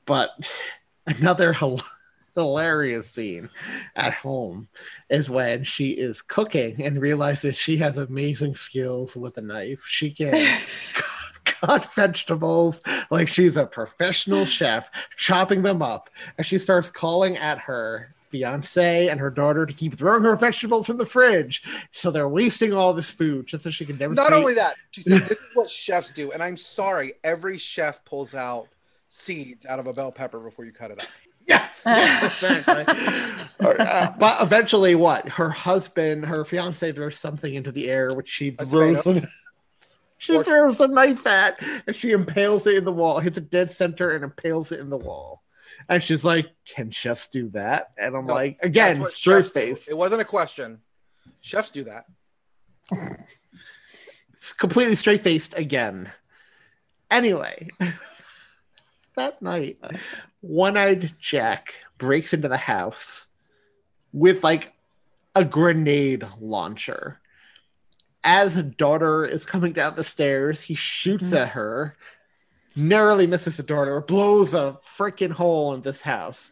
[0.06, 0.30] But
[1.06, 1.82] another hil-
[2.34, 3.50] hilarious scene
[3.96, 4.68] at home
[5.08, 9.82] is when she is cooking and realizes she has amazing skills with a knife.
[9.86, 10.60] She can
[11.44, 17.58] cut vegetables like she's a professional chef, chopping them up, and she starts calling at
[17.58, 21.62] her fiance and her daughter to keep throwing her vegetables from the fridge
[21.92, 25.02] so they're wasting all this food just so she can demonstrate Not only that, she
[25.02, 28.68] said, "This is what chefs do." And I'm sorry, every chef pulls out
[29.08, 31.08] seeds out of a bell pepper before you cut it up.
[31.46, 32.94] Yes, yes, exactly.
[33.66, 35.26] Or, uh, but eventually, what?
[35.30, 39.02] Her husband, her fiance, throws something into the air, which she A throws.
[39.02, 39.26] tomato.
[39.26, 39.32] An,
[40.18, 43.18] she Or- throws a knife at, and she impales it in the wall.
[43.18, 45.42] Hits a dead center and impales it in the wall.
[45.88, 49.52] And she's like, "Can chefs do that?" And I'm No, like, again, what straight chefs
[49.52, 49.88] face.
[49.88, 50.80] It wasn't a question.
[51.40, 52.06] Chefs do that.
[54.32, 56.10] It's completely straight faced again.
[57.10, 57.68] Anyway,
[59.16, 59.78] that night,
[60.40, 63.28] one eyed Jack breaks into the house
[64.12, 64.72] with like
[65.34, 67.20] a grenade launcher.
[68.22, 71.36] As a daughter is coming down the stairs, he shoots mm-hmm.
[71.36, 71.94] at her,
[72.88, 76.50] narrowly misses the or blows a freaking hole in this house,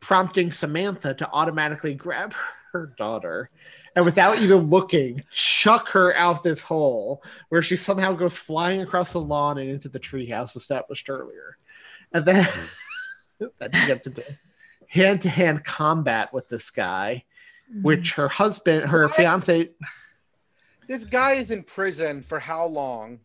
[0.00, 2.34] prompting Samantha to automatically grab
[2.72, 3.50] her daughter
[3.96, 9.14] and without even looking, chuck her out this hole where she somehow goes flying across
[9.14, 11.56] the lawn and into the treehouse established earlier.
[12.12, 13.46] And then, hmm.
[13.62, 14.22] you get to
[14.88, 17.24] hand to hand combat with this guy,
[17.72, 17.82] hmm.
[17.82, 19.14] which her husband, her What?
[19.14, 19.70] fiance,
[20.86, 23.20] This guy is in prison for how long?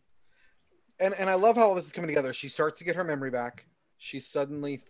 [1.00, 2.32] And and I love how all this is coming together.
[2.32, 3.66] She starts to get her memory back.
[3.98, 4.80] She's suddenly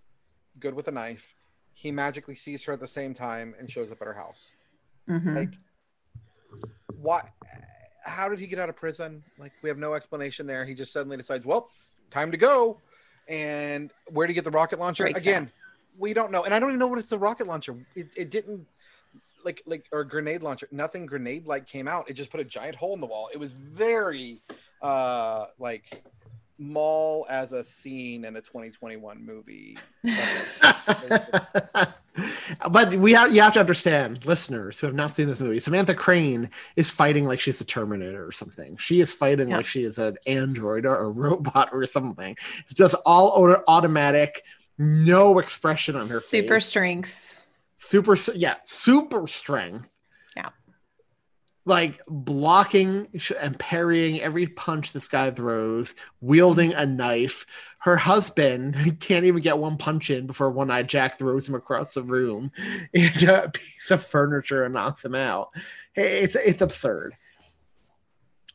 [0.58, 1.34] good with a knife.
[1.74, 4.54] He magically sees her at the same time and shows up at her house.
[5.08, 5.36] Mhm.
[5.36, 5.58] Like,
[7.00, 7.28] why?
[8.04, 9.22] How did he get out of prison?
[9.38, 10.64] Like, we have no explanation there.
[10.64, 11.70] He just suddenly decides, well,
[12.10, 12.80] time to go.
[13.28, 15.04] And where did he get the rocket launcher?
[15.04, 15.50] Breaks Again,
[15.98, 16.42] we don't know.
[16.44, 17.76] And I don't even know what it's the rocket launcher.
[17.94, 18.66] It, it didn't
[19.44, 20.68] like like or grenade launcher.
[20.70, 22.08] Nothing grenade like came out.
[22.08, 23.28] It just put a giant hole in the wall.
[23.32, 24.40] It was very
[24.82, 26.02] uh like
[26.58, 29.76] mall as a scene in a 2021 movie.
[32.70, 35.58] but we have you have to understand, listeners who have not seen this movie.
[35.60, 38.76] Samantha Caine is fighting like she's a Terminator or something.
[38.76, 39.56] She is fighting Yeah.
[39.58, 42.36] like she is an android or a robot or something.
[42.64, 43.32] It's just all
[43.66, 44.42] automatic,
[44.78, 46.66] no expression on her Super face.
[46.66, 47.46] strength.
[47.76, 49.88] super yeah super strength Yeah.
[51.64, 53.06] Like blocking
[53.40, 57.46] and parrying every punch this guy throws wielding a knife
[57.78, 62.02] her husband can't even get one punch in before one-eyed jack throws him across the
[62.02, 62.50] room
[62.92, 65.50] into a piece of furniture and knocks him out
[65.94, 67.14] it's it's absurd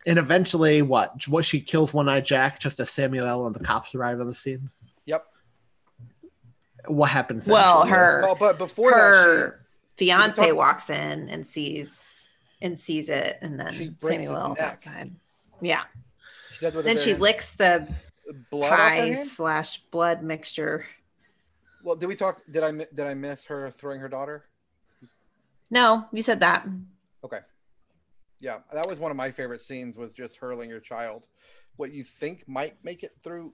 [0.06, 3.46] and eventually what what she kills one-eyed jack just as samuel L.
[3.48, 4.70] and the cops arrive on the scene
[5.06, 5.26] Yep.
[6.88, 7.96] what happens Well, Julia?
[7.96, 12.17] her Oh, but before her that, fiance talk- walks in and sees
[12.62, 15.12] and sees it, and then breaks Samuel his outside.
[15.62, 15.84] Yeah.
[16.60, 17.88] she, Then she licks the
[18.50, 20.86] blood pie slash blood mixture.
[21.84, 22.41] Well, did we talk?
[22.52, 24.46] Did I did I miss her throwing her daughter?
[25.70, 26.67] No, you said that.
[27.24, 27.39] Okay.
[28.39, 29.96] Yeah, that was one of my favorite scenes.
[29.96, 31.28] Was just hurling your child,
[31.78, 33.54] what you think might make it through,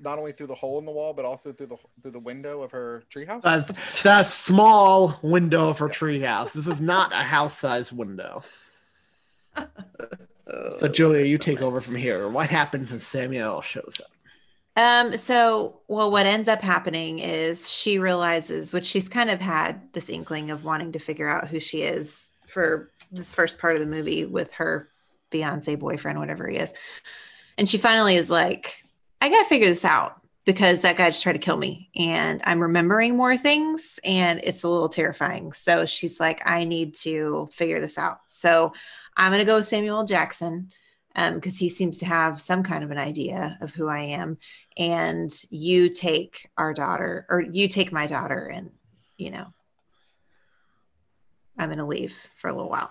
[0.00, 2.62] not only through the hole in the wall, but also through the through the window
[2.62, 3.40] of her treehouse.
[3.44, 3.60] Uh,
[4.02, 6.52] the small window of her treehouse.
[6.52, 8.42] This is not a house-sized window.
[10.78, 12.28] So, Julia, you take over from here.
[12.28, 14.10] What happens when Samuel shows up?
[14.74, 19.92] Um, so well, what ends up happening is she realizes, which she's kind of had
[19.92, 23.80] this inkling of wanting to figure out who she is for this first part of
[23.80, 24.88] the movie with her
[25.30, 26.72] fiance, boyfriend, whatever he is.
[27.58, 28.81] And she finally is like,
[29.22, 31.90] I gotta figure this out because that guy just tried to kill me.
[31.94, 35.52] And I'm remembering more things and it's a little terrifying.
[35.52, 38.22] So she's like, I need to figure this out.
[38.26, 38.72] So
[39.16, 40.72] I'm gonna go with Samuel Jackson
[41.14, 44.38] um, because he seems to have some kind of an idea of who I am.
[44.76, 48.72] And you take our daughter, or you take my daughter, and
[49.18, 49.46] you know,
[51.56, 52.90] I'm going to leave for a little while.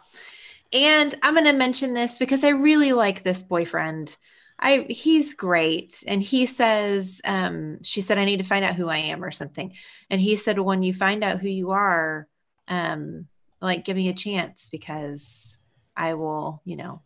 [0.72, 4.16] And I'm going to mention this because I really like this boyfriend.
[4.62, 8.88] I he's great and he says um she said I need to find out who
[8.88, 9.74] I am or something.
[10.10, 12.28] And he said when you find out who you are
[12.68, 13.28] um
[13.62, 15.58] like give me a chance because
[15.96, 17.02] I will, you know,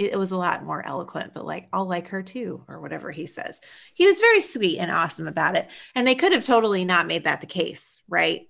[0.00, 3.10] it, it was a lot more eloquent, but like, I'll like her too, or whatever
[3.10, 3.60] he says.
[3.94, 5.68] He was very sweet and awesome about it.
[5.94, 8.48] And they could have totally not made that the case, right?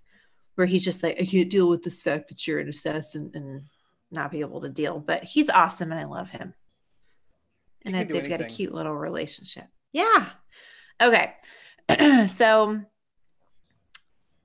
[0.55, 3.63] Where he's just like, I can't deal with this fact that you're an assassin and
[4.13, 5.01] not be able to deal.
[5.01, 6.55] But he's awesome and I love him.
[7.85, 9.67] And I, they've got a cute little relationship.
[9.93, 10.29] Yeah.
[11.01, 11.35] Okay.
[12.27, 12.81] so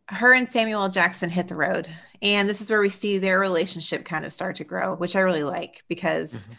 [0.08, 1.88] her and Samuel Jackson hit the road.
[2.22, 5.22] And this is where we see their relationship kind of start to grow, which I
[5.22, 6.54] really like because mm-hmm.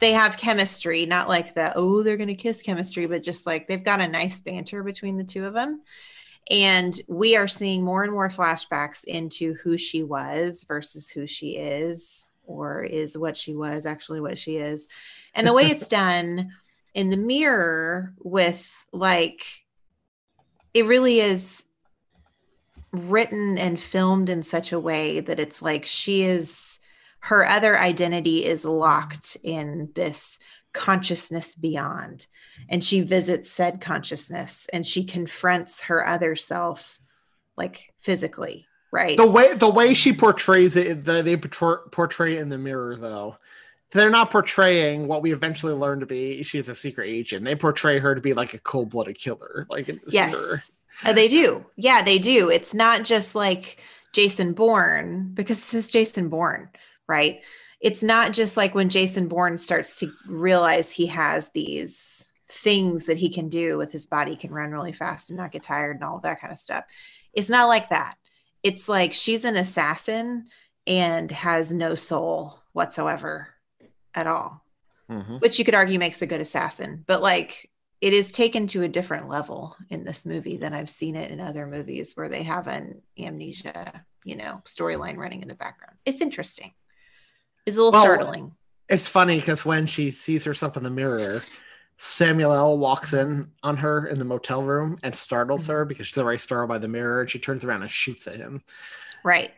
[0.00, 3.68] they have chemistry, not like the, oh, they're going to kiss chemistry, but just like
[3.68, 5.82] they've got a nice banter between the two of them.
[6.48, 11.56] And we are seeing more and more flashbacks into who she was versus who she
[11.56, 14.88] is, or is what she was actually what she is.
[15.34, 16.52] And the way it's done
[16.94, 19.44] in the mirror with like,
[20.72, 21.64] it really is
[22.92, 26.78] written and filmed in such a way that it's like she is
[27.20, 30.38] her other identity is locked in this
[30.72, 32.26] consciousness beyond
[32.68, 37.00] and she visits said consciousness and she confronts her other self
[37.56, 38.66] like physically
[38.96, 42.96] right the way the way she portrays it the, they portray it in the mirror
[42.96, 43.36] though
[43.92, 47.98] they're not portraying what we eventually learn to be she's a secret agent they portray
[47.98, 50.62] her to be like a cold-blooded killer like yes mirror.
[51.04, 51.66] Uh, they do.
[51.76, 52.50] Yeah, they do.
[52.50, 53.78] It's not just like
[54.12, 56.70] Jason Bourne because this is Jason Bourne,
[57.06, 57.40] right?
[57.80, 63.18] It's not just like when Jason Bourne starts to realize he has these things that
[63.18, 65.96] he can do with his body, he can run really fast and not get tired
[65.96, 66.84] and all that kind of stuff.
[67.34, 68.16] It's not like that.
[68.62, 70.46] It's like she's an assassin
[70.86, 73.48] and has no soul whatsoever
[74.14, 74.64] at all,
[75.10, 75.36] mm-hmm.
[75.36, 77.04] which you could argue makes a good assassin.
[77.06, 81.16] But like it is taken to a different level in this movie than I've seen
[81.16, 85.54] it in other movies where they have an amnesia, you know, storyline running in the
[85.54, 85.96] background.
[86.04, 86.72] It's interesting.
[87.64, 88.52] It's a little well, startling.
[88.88, 91.40] It's funny because when she sees herself in the mirror,
[91.98, 92.78] Samuel L.
[92.78, 95.72] walks in on her in the motel room and startles mm-hmm.
[95.72, 98.36] her because she's already startled by the mirror and she turns around and shoots at
[98.36, 98.62] him.
[99.24, 99.50] Right.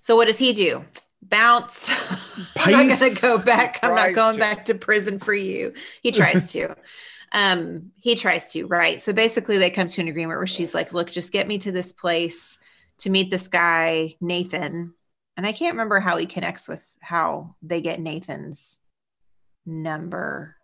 [0.00, 0.82] So what does he do?
[1.20, 1.90] Bounce.
[2.56, 3.80] I'm not gonna go back.
[3.82, 4.40] I'm not going to.
[4.40, 5.74] back to prison for you.
[6.02, 6.74] He tries to
[7.32, 10.92] um he tries to right so basically they come to an agreement where she's like
[10.92, 12.58] look just get me to this place
[12.98, 14.94] to meet this guy nathan
[15.36, 18.80] and i can't remember how he connects with how they get nathan's
[19.66, 20.56] number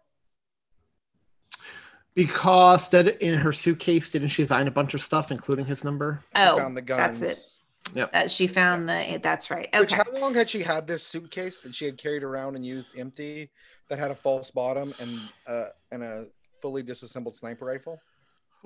[2.15, 6.23] because that in her suitcase didn't she find a bunch of stuff including his number
[6.37, 7.21] oh found the guns.
[7.21, 7.51] that's it
[7.93, 8.13] Yep.
[8.13, 9.69] That she found the that's right.
[9.69, 9.81] Okay.
[9.81, 12.99] Which, how long had she had this suitcase that she had carried around and used
[12.99, 13.51] empty
[13.89, 16.27] that had a false bottom and uh and a
[16.61, 18.01] fully disassembled sniper rifle?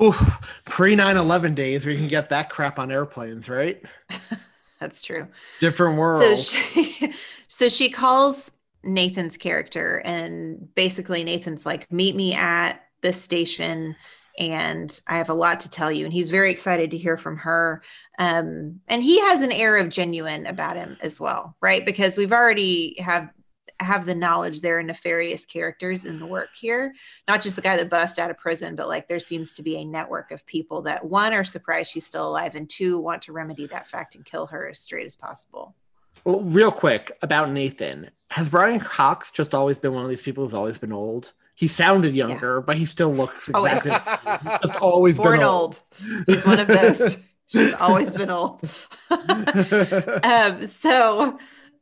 [0.00, 0.14] Ooh,
[0.64, 3.82] pre 9-11 days where you can get that crap on airplanes, right?
[4.80, 5.26] That's true.
[5.58, 6.38] Different world.
[6.38, 7.12] So she,
[7.48, 8.52] so she calls
[8.82, 13.96] Nathan's character, and basically Nathan's like, "Meet me at this station."
[14.38, 16.04] and I have a lot to tell you.
[16.04, 17.82] And he's very excited to hear from her.
[18.20, 21.84] Um, and he has an air of genuine about him as well, right?
[21.84, 23.30] Because we've already have
[23.80, 26.92] have the knowledge there are nefarious characters in the work here
[27.28, 29.76] not just the guy that bust out of prison but like there seems to be
[29.76, 33.32] a network of people that one are surprised she's still alive and two want to
[33.32, 35.76] remedy that fact and kill her as straight as possible
[36.24, 40.44] well real quick about nathan has brian cox just always been one of these people
[40.44, 42.64] who's always been old he sounded younger, yeah.
[42.64, 43.90] but he still looks exactly.
[43.90, 44.60] Always.
[44.62, 45.82] just always Born been old.
[46.00, 46.24] old.
[46.28, 47.16] He's one of those.
[47.46, 48.62] She's always been old.
[49.10, 51.36] um, so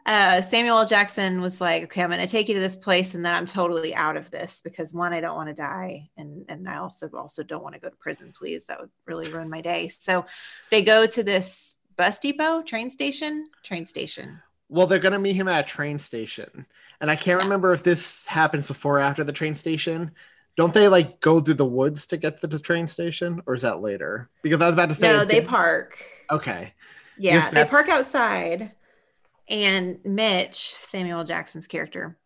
[0.07, 0.87] uh, Samuel L.
[0.87, 3.45] Jackson was like, okay, I'm going to take you to this place and then I'm
[3.45, 6.09] totally out of this because one, I don't want to die.
[6.17, 8.65] And, and I also, also don't want to go to prison, please.
[8.67, 9.89] That would really ruin my day.
[9.89, 10.25] So
[10.71, 14.41] they go to this bus depot, train station, train station.
[14.69, 16.67] Well, they're going to meet him at a train station.
[17.01, 17.45] And I can't yeah.
[17.45, 20.13] remember if this happens before or after the train station.
[20.57, 23.63] Don't they like go through the woods to get to the train station or is
[23.63, 24.31] that later?
[24.43, 26.03] Because I was about to say, no, they park.
[26.31, 26.73] Okay.
[27.19, 28.73] Yeah, they park outside
[29.49, 32.19] and Mitch, Samuel Jackson's character,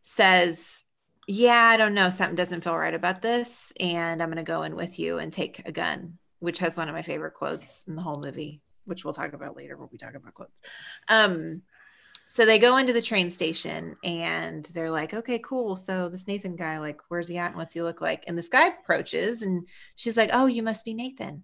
[0.00, 0.84] says,
[1.26, 2.10] Yeah, I don't know.
[2.10, 3.72] Something doesn't feel right about this.
[3.80, 6.88] And I'm going to go in with you and take a gun, which has one
[6.88, 9.98] of my favorite quotes in the whole movie, which we'll talk about later when we
[9.98, 10.60] talk about quotes.
[11.08, 11.62] Um,
[12.28, 15.76] so they go into the train station and they're like, okay, cool.
[15.76, 18.24] So this Nathan guy, like, where's he at and what's he look like?
[18.26, 21.42] And this guy approaches and she's like, oh, you must be Nathan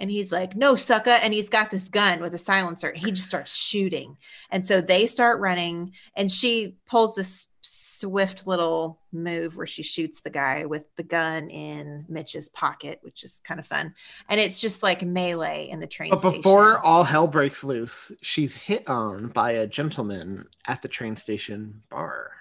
[0.00, 1.10] And he's like, no, sucker.
[1.10, 2.90] And he's got this gun with a silencer.
[2.96, 4.16] He just starts shooting.
[4.50, 10.20] And so they start running, and she pulls this swift little move where she shoots
[10.20, 13.94] the guy with the gun in Mitch's pocket, which is kind of fun.
[14.28, 18.54] And it's just like melee in the train But before all hell breaks loose, she's
[18.54, 22.32] hit on by a gentleman at the train station bar.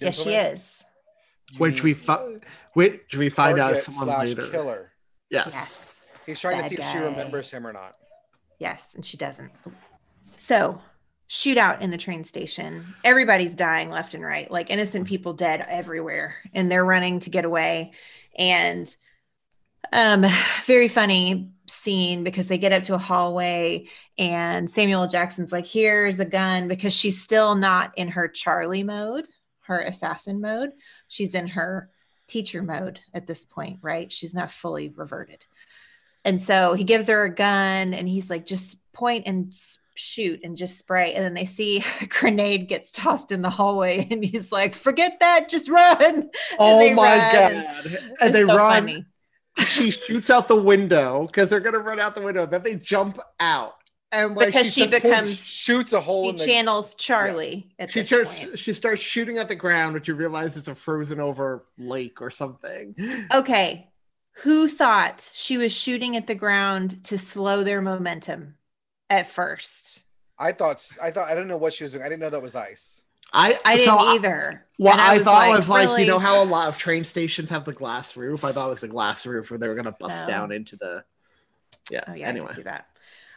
[0.00, 0.84] Yes, she is.
[1.58, 2.36] Which we fi-
[2.74, 4.48] which we find out is someone slash later.
[4.48, 4.92] killer.
[5.30, 5.50] Yes.
[5.52, 6.00] Yes.
[6.26, 7.96] He's trying Bad to see if she remembers him or not.
[8.58, 9.50] Yes, and she doesn't.
[10.38, 10.78] So,
[11.30, 12.84] shootout in the train station.
[13.04, 17.44] Everybody's dying left and right, like innocent people dead everywhere, and they're running to get
[17.44, 17.92] away.
[18.36, 18.94] And
[19.92, 20.26] um,
[20.64, 23.86] very funny scene because they get up to a hallway,
[24.18, 29.26] and Samuel Jackson's like, "Here's a gun," because she's still not in her Charlie mode,
[29.62, 30.70] her assassin mode.
[31.06, 31.90] She's in her
[32.26, 34.10] teacher mode at this point, right?
[34.10, 35.44] She's not fully reverted.
[36.24, 39.54] And so he gives her a gun and he's like, just point and
[39.94, 41.14] shoot and just spray.
[41.14, 45.18] And then they see a grenade gets tossed in the hallway and he's like, forget
[45.20, 46.30] that, just run.
[46.58, 47.98] Oh my run, god!
[48.20, 48.72] and they so run.
[48.86, 49.04] funny.
[49.66, 52.46] She shoots out the window because they're gonna run out the window.
[52.46, 53.74] Then they jump out,
[54.12, 57.90] and like Because she just becomes- shoots a hole She in the channels Charlie at
[57.90, 58.38] She starts.
[58.44, 58.58] point.
[58.58, 62.30] She starts shooting at the ground, which you realize it's a frozen over lake or
[62.30, 62.94] something.
[63.34, 63.88] Okay.
[64.42, 68.54] Who thought she was shooting at the ground to slow their momentum
[69.10, 70.02] at first?
[70.38, 72.04] I thought I thought I didn't know what she was doing.
[72.04, 73.02] I didn't know that was ice.
[73.32, 74.66] I I so didn't I- either.
[74.78, 76.02] What And I, was thought was like, really?
[76.02, 78.44] you know how a lot of train stations have the glass roof.
[78.44, 80.26] I thought it was the glass roof where they were gonna bust Oh.
[80.26, 81.04] down into the.
[81.90, 82.04] Yeah.
[82.08, 82.86] Oh yeah, I anyway, can see that.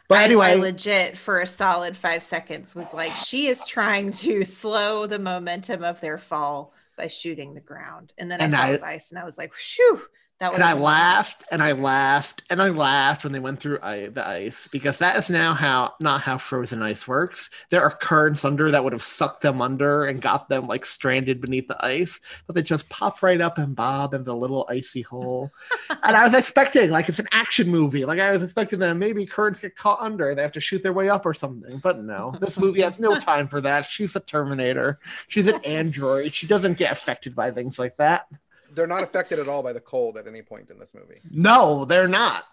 [0.08, 4.12] but I- I, anyway, legit for a solid five seconds was like, she is trying
[4.12, 8.12] to slow the momentum of their fall by shooting the ground.
[8.18, 10.02] And then And I saw I- it ice, and I was like, "Shoo!"
[10.40, 14.08] That and I laughed and I laughed and I laughed when they went through I-
[14.08, 17.50] the ice because that is now how not how frozen ice works.
[17.70, 21.40] There are currents under that would have sucked them under and got them like stranded
[21.40, 25.02] beneath the ice, but they just pop right up and bob in the little icy
[25.02, 25.52] hole.
[26.02, 28.04] and I was expecting like it's an action movie.
[28.04, 30.82] Like I was expecting them maybe currents get caught under, and they have to shoot
[30.82, 31.78] their way up or something.
[31.78, 33.84] But no, this movie has no time for that.
[33.84, 34.98] She's a Terminator.
[35.28, 36.34] She's an android.
[36.34, 38.26] She doesn't get affected by things like that.
[38.74, 41.20] They're not affected at all by the cold at any point in this movie.
[41.30, 42.44] No, they're not.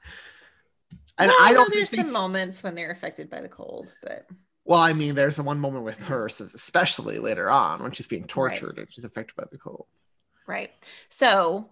[1.17, 2.03] And Well, I no, don't There's think.
[2.03, 4.25] some moments when they're affected by the cold, but
[4.65, 8.25] Well, I mean, there's the one moment with her, especially later on when she's being
[8.25, 9.87] tortured and she's affected by the cold.
[10.47, 10.71] right.
[11.09, 11.69] So,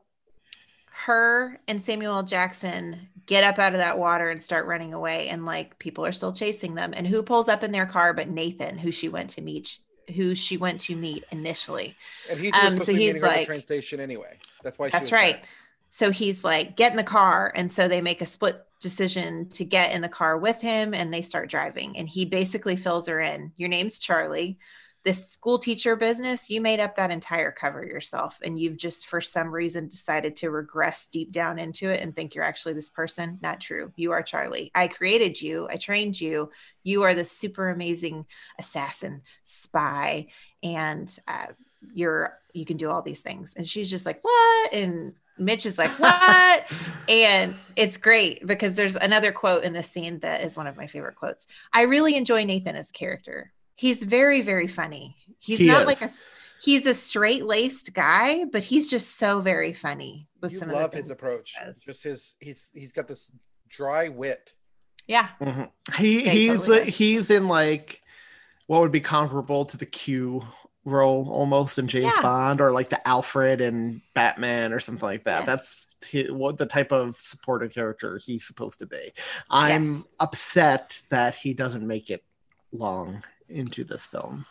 [1.06, 5.46] her and Samuel Jackson get up out of that water and start running away, and
[5.46, 6.94] like people are still chasing them.
[6.94, 9.78] And who pulls up in their car but Nathan, who she went to meet,
[10.12, 11.96] who she went to meet initially.
[12.30, 14.38] And he's Um, so he's meeting her at the like- train station anyway.
[14.64, 14.90] That's why.
[14.90, 15.36] That's right.
[15.36, 15.44] there.
[15.92, 17.52] So he's like, get in the car.
[17.56, 21.14] And so they make a split decision to get in the car with him and
[21.14, 21.98] they start driving.
[21.98, 23.52] And he basically fills her in.
[23.58, 24.60] Your name's Charlie.
[25.04, 28.40] This school teacher business, you made up that entire cover yourself.
[28.44, 32.36] And you've just, for some reason, decided to regress deep down into it and think
[32.36, 33.40] you're actually this person.
[33.42, 33.92] Not true.
[33.96, 34.72] You are Charlie.
[34.76, 35.68] I created you.
[35.70, 36.52] I trained you.
[36.84, 38.26] You are the super amazing
[38.58, 40.28] assassin, spy,
[40.64, 41.48] and uh,
[41.94, 45.78] you're you can do all these things and she's just like what and mitch is
[45.78, 46.66] like what
[47.10, 50.88] and it's great because there's another quote in this scene that is one of my
[50.88, 55.68] favorite quotes i really enjoy nathan as a character he's very very funny he's He
[55.68, 55.88] not is.
[55.88, 56.10] like a
[56.62, 60.86] he's a straight laced guy but he's just so very funny with You some love
[60.86, 61.56] of the his approach.
[61.64, 61.84] does.
[61.84, 62.36] Just his.
[62.40, 63.32] He's he's got this
[63.70, 64.54] dry wit.
[65.08, 65.64] yeah mm-hmm.
[66.02, 66.96] He Yeah, he he's totally does.
[66.96, 68.02] he's in like
[68.68, 70.44] what would be comparable to the Q
[70.86, 72.22] role almost in James Yeah.
[72.22, 75.46] Bond or like the Alfred and Batman or something like that.
[75.46, 75.46] Yes.
[75.46, 79.12] That's he, what the type of supportive character he's supposed to be.
[79.50, 80.04] I'm Yes.
[80.20, 82.24] upset that he doesn't make it
[82.72, 84.46] long into this film.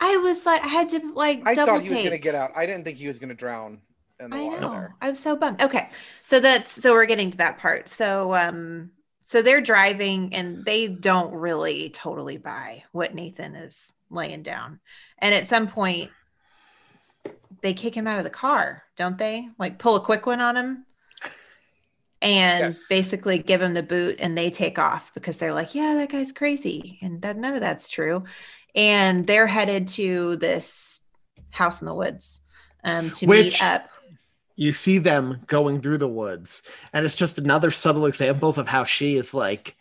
[0.00, 2.04] i was like i had to like I double thought he was take.
[2.04, 2.52] gonna get out.
[2.56, 3.80] I didn't think he was gonna drown
[4.20, 4.70] in the I water know.
[4.70, 4.94] there.
[5.00, 5.62] I'm so bummed.
[5.62, 5.88] Okay.
[6.22, 7.88] So that's so we're getting to that part.
[7.88, 8.90] So um
[9.22, 14.80] so they're driving and they don't really totally buy what Nathan is laying down.
[15.18, 16.10] And at some point
[17.62, 19.48] they kick him out of the car, don't they?
[19.58, 20.86] Like pull a quick one on him
[22.20, 22.84] and Yes.
[22.88, 26.32] basically give him the boot and they take off because they're like, yeah, that guy's
[26.32, 26.98] crazy.
[27.02, 28.24] And that none of that's true.
[28.74, 31.00] And they're headed to this
[31.50, 32.40] house in the woods
[32.84, 33.88] um to Which- meet up
[34.54, 36.62] you see them going through the woods
[36.92, 39.76] and it's just another subtle examples of how she is like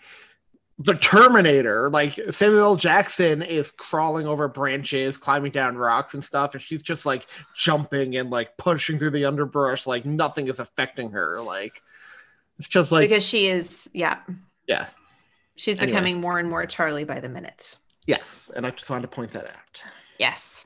[0.80, 2.76] the terminator like samuel L.
[2.76, 7.26] jackson is crawling over branches climbing down rocks and stuff and she's just like
[7.56, 11.82] jumping and like pushing through the underbrush like nothing is affecting her like
[12.60, 14.20] It's just like because she is, yeah,
[14.68, 14.88] yeah,
[15.56, 15.92] she's Anyway.
[15.92, 17.78] becoming more and more Charlie by the minute.
[18.08, 19.84] yes, and I just wanted to point that out.
[20.18, 20.66] Yes.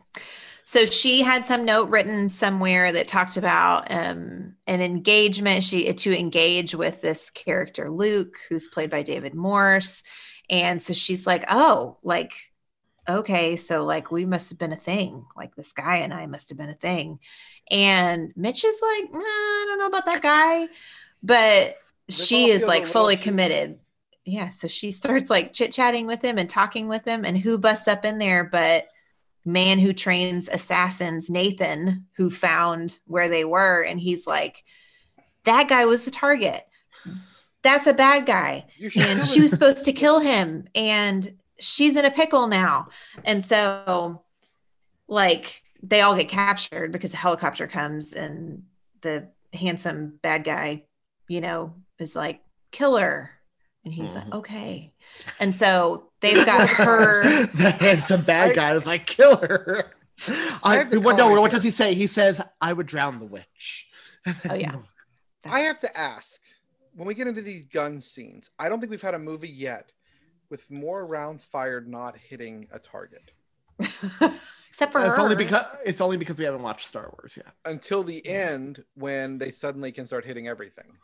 [0.63, 5.65] So she had some note written somewhere that talked about um, an engagement.
[5.65, 10.01] She to engage with this character Luke, who's played by David Morse,
[10.49, 12.31] and so she's like, "Oh, like,
[13.09, 15.25] okay, so like we must have been a thing.
[15.35, 17.19] Like this guy and I must have been a thing."
[17.69, 20.67] And Mitch is like, nah, "I don't know about that guy,"
[21.23, 21.77] but
[22.09, 23.79] she is like fully committed.
[24.25, 27.57] Yeah, so she starts like chit chatting with him and talking with him, and who
[27.57, 28.87] busts up in there but
[29.45, 33.81] man who trains assassins, Nathan, who found where they were.
[33.81, 34.63] And he's like,
[35.45, 36.67] that guy was the target.
[37.63, 38.65] That's a bad guy.
[38.95, 40.67] And she was supposed to kill him.
[40.75, 42.89] And she's in a pickle now.
[43.23, 44.23] And so,
[45.07, 48.63] like, they all get captured because a helicopter comes and
[49.01, 50.83] the handsome bad guy,
[51.31, 53.31] you know, is like, killer.
[53.85, 54.33] And he's like, mm-hmm.
[54.39, 54.93] okay.
[55.39, 57.45] And so they've got her.
[57.55, 59.91] the handsome bad I- guy is like, kill her.
[60.63, 61.93] I, have what, no, what does he say?
[61.93, 63.87] He says, I would drown the witch.
[64.47, 64.75] Oh, yeah.
[65.45, 66.39] I have to ask
[66.93, 69.91] when we get into these gun scenes, I don't think we've had a movie yet
[70.51, 73.31] with more rounds fired not hitting a target
[74.71, 75.21] Except for it's her.
[75.21, 77.53] only because it's only because we haven't watched Star Wars yet.
[77.65, 80.97] until the end when they suddenly can start hitting everything.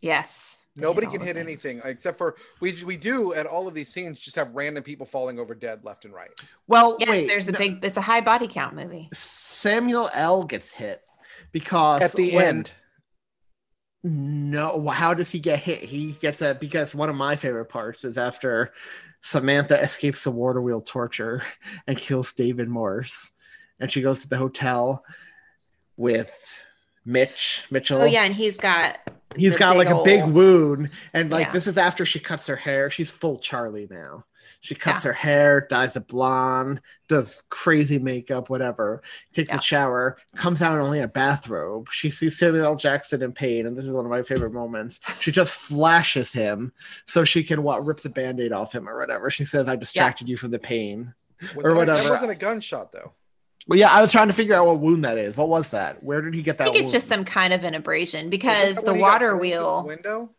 [0.00, 0.58] Yes.
[0.76, 1.38] Nobody can hit things.
[1.46, 5.06] anything except for we we do at all of these scenes just have random people
[5.06, 6.30] falling over dead left and right.
[6.68, 7.26] Well, Yes, wait.
[7.26, 9.08] there's a no, big, it's a high body count movie.
[9.12, 10.44] Samuel L.
[10.44, 11.02] gets hit
[11.50, 12.70] because At the when- end,
[14.04, 15.80] No, how does he get hit?
[15.82, 18.72] He gets a because one of my favorite parts is after
[19.22, 21.42] Samantha escapes the water wheel torture
[21.88, 23.32] and kills David Morse,
[23.80, 25.04] and she goes to the hotel
[25.96, 26.32] with
[27.04, 28.02] Mitch Mitchell.
[28.02, 28.98] Oh yeah, and he's got
[29.38, 31.52] He's the got like a big wound, and like Yeah.
[31.52, 32.90] this is after she cuts her hair.
[32.90, 34.24] She's full Charlie now.
[34.60, 35.08] She cuts Yeah.
[35.08, 39.02] her hair, dyes it blonde, does crazy makeup, whatever.
[39.32, 39.58] Takes Yeah.
[39.58, 41.88] a shower, comes out in only a bathrobe.
[41.90, 42.76] She sees Samuel L.
[42.76, 45.00] Jackson in pain, and this is one of my favorite moments.
[45.20, 46.72] She just flashes him
[47.06, 49.30] so she can what rip the band-aid off him or whatever.
[49.30, 51.14] She says, "I distracted you from the pain."
[51.54, 52.02] was or that, whatever.
[52.02, 53.12] that wasn't a gunshot though.
[53.68, 55.36] Well, yeah, I was trying to figure out what wound that is.
[55.36, 56.02] What was that?
[56.02, 56.64] Where did he get that?
[56.64, 56.72] I that?
[56.72, 59.38] think it's just some kind of an abrasion because the when he got water thrown
[59.40, 59.84] through the wheel.
[59.86, 60.30] window.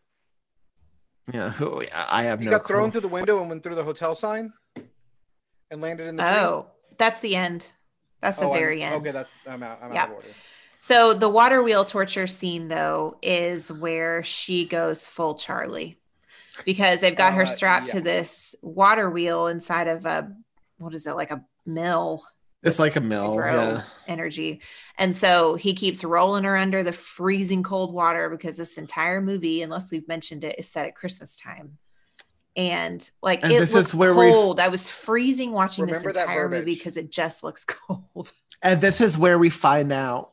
[1.31, 1.51] yeah.
[1.51, 1.83] Who?
[1.93, 2.51] I have He no.
[2.51, 4.51] got thrown through the window and went through the hotel sign
[5.69, 6.31] and landed in the tree.
[6.33, 6.67] Oh,
[6.97, 7.67] that's the end.
[8.21, 8.95] That's the Oh, I'm- very end.
[8.95, 9.77] Okay, that's I'm out.
[9.81, 10.03] I'm Yeah.
[10.03, 10.27] out of order.
[10.81, 15.97] So the water wheel torture scene though is where she goes full Charlie
[16.65, 17.93] because they've got her Uh, strapped yeah.
[17.95, 20.31] to this water wheel inside of a
[20.79, 22.23] what is it like a mill
[22.61, 23.35] It's like a mill.
[23.35, 23.83] Yeah.
[24.07, 24.61] energy.
[24.97, 29.61] And so he keeps rolling her under the freezing cold water because this entire movie,
[29.61, 31.77] unless we've mentioned it, is set at Christmas time.
[32.55, 34.59] And like And it this is looks where cold.
[34.59, 38.33] I was freezing watching this entire movie because it just looks cold.
[38.61, 40.31] And this is where we find out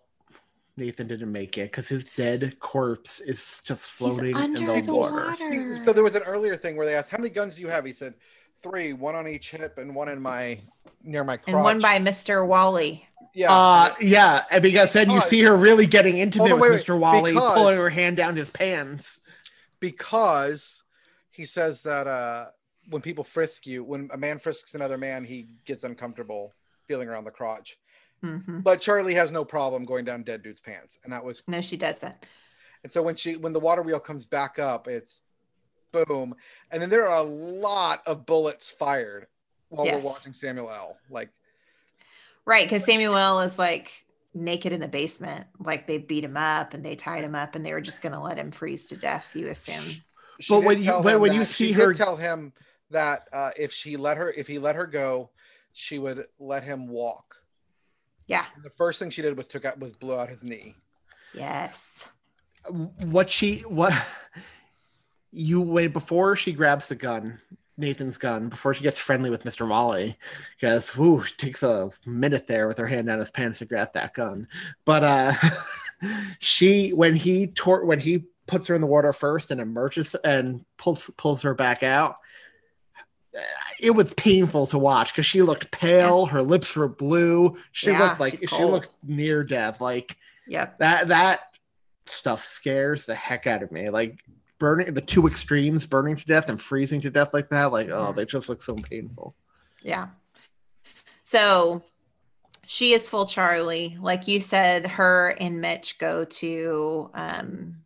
[0.76, 4.94] Nathan didn't make it because his dead corpse is just floating in under the, the
[4.94, 5.26] water.
[5.26, 5.78] water.
[5.84, 7.84] So there was an earlier thing where they asked, "How many guns do you have?"
[7.84, 8.14] He said,
[8.62, 10.58] three, one on each hip and one in my
[11.06, 12.46] near my crotch." and one by Mr.
[12.46, 13.06] Wally.
[13.34, 13.52] yeah.
[13.52, 16.76] Uh, yeah, and because then you see her really getting intimate Hold on, with wait,
[16.78, 16.86] wait.
[16.86, 16.98] Mr.
[16.98, 19.20] Wally, Because- pulling her hand down his pants.
[19.80, 20.82] because
[21.30, 22.46] he says that uh,
[22.90, 26.54] when people frisk you, when a man frisks another man, he gets uncomfortable
[26.88, 27.78] feeling around the crotch.
[28.24, 28.62] Mhm.
[28.62, 31.42] But Charlie has no problem going down dead dude's pants, and that was.
[31.46, 32.14] No, she doesn't.
[32.82, 35.20] And so when she when the water wheel comes back up, it's
[35.92, 36.34] boom,
[36.70, 39.26] and then there are a lot of bullets fired
[39.68, 40.04] while Yes.
[40.04, 40.96] we're watching Samuel L.
[41.10, 41.30] Like
[42.44, 43.40] Right, because Samuel L.
[43.40, 44.04] is like
[44.34, 45.46] naked in the basement.
[45.58, 48.22] Like they beat him up and they tied him up and they were just gonna
[48.22, 49.84] let him freeze to death, you assume.
[50.40, 52.52] she But when you- tell but him when you see she her- tell him
[52.90, 55.30] that uh, if she let her if he let her go,
[55.72, 57.36] she would let him walk.
[58.28, 58.46] Yeah.
[58.54, 60.74] And the first thing she did was took out was blew out his knee.
[61.34, 62.04] Yes.
[62.68, 63.92] What she what
[65.32, 67.40] you wait before she grabs the gun,
[67.78, 69.68] Nathan's gun, before she gets friendly with Mr.
[69.68, 70.16] Wally,
[70.58, 74.14] because whoo, takes a minute there with her hand down his pants to grab that
[74.14, 74.48] gun.
[74.84, 75.34] But uh
[76.38, 80.64] she when he tore when he puts her in the water first and emerges and
[80.78, 82.16] pulls pulls her back out.
[83.78, 87.56] It was painful to watch because she looked pale, her lips were blue.
[87.72, 88.70] She Yeah, looked like she cold.
[88.72, 89.80] looked near death.
[89.80, 90.16] Like
[90.46, 90.78] Yep.
[90.78, 91.40] that that
[92.06, 93.90] stuff scares the heck out of me.
[93.90, 94.24] Like
[94.58, 97.72] burning the two extremes, burning to death and freezing to death like that.
[97.72, 99.34] Like, oh, they just look so painful.
[99.82, 100.08] Yeah.
[101.24, 101.82] So
[102.66, 103.96] she is full Charlie.
[104.00, 107.76] Like you said, her and Mitch go to um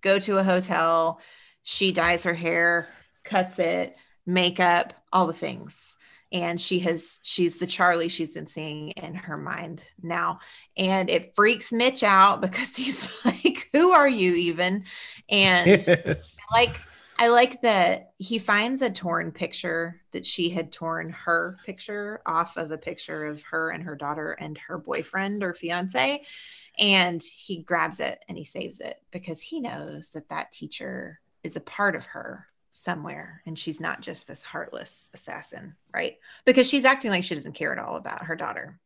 [0.00, 1.20] go to a hotel.
[1.62, 2.88] She dyes her hair,
[3.24, 3.96] cuts it,
[4.26, 5.96] makeup, all the things.
[6.30, 10.40] And she has, she's the Charlie she's been seeing in her mind now.
[10.76, 14.84] And it freaks Mitch out because he's like, Who are you even?
[15.28, 15.86] And
[16.52, 16.76] like,
[17.18, 22.56] I like that he finds a torn picture that she had torn her picture off
[22.56, 26.22] of a picture of her and her daughter and her boyfriend or fiance.
[26.78, 31.56] And he grabs it and he saves it because he knows that that teacher is
[31.56, 36.18] a part of her somewhere and she's not just this heartless assassin, right?
[36.44, 38.78] Because she's acting like she doesn't care at all about her daughter.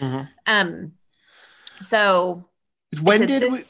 [0.00, 0.24] Mm-hmm.
[0.46, 0.92] Um,
[1.82, 2.48] so
[3.00, 3.64] when did this- we?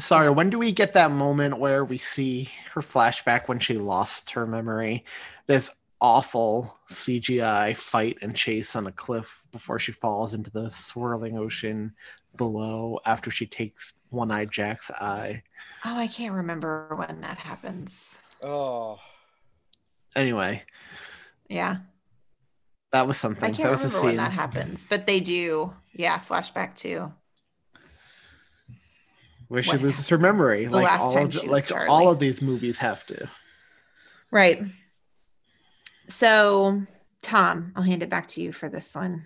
[0.00, 4.30] Sorry, when do we get that moment where we see her flashback when she lost
[4.30, 5.04] her memory?
[5.46, 5.70] This
[6.00, 11.92] awful CGI fight and chase on a cliff before she falls into the swirling ocean
[12.36, 15.42] below after she takes One Eye Jack's eye.
[15.84, 18.16] Oh, I can't remember when that happens.
[18.42, 18.98] Oh,
[20.16, 20.64] Anyway,
[21.48, 21.76] Yeah.
[22.90, 23.44] that was something.
[23.44, 23.64] I something.
[23.64, 25.72] can't that was a remember when that happens, but they do.
[25.92, 27.12] Yeah, flashback too.
[29.50, 31.66] Where she What loses her memory, The like last all time of the, she like
[31.66, 31.88] Charlie.
[31.88, 33.28] all of these movies have to.
[34.30, 34.62] Right.
[36.08, 36.82] So,
[37.20, 39.22] Tom, I'll hand it back to you for this one.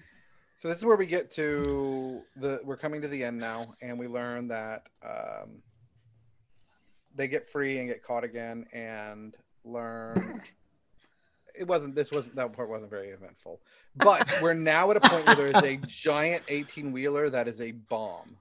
[0.57, 2.61] so this is where we get to the.
[2.65, 5.63] We're coming to the end now, and we learn that um,
[7.15, 10.41] they get free and get caught again, and learn.
[11.57, 11.95] It wasn't.
[11.95, 12.35] This wasn't.
[12.35, 13.61] That part wasn't very eventful.
[13.95, 17.61] But we're now at a point where there is a giant eighteen wheeler that is
[17.61, 18.39] a bomb,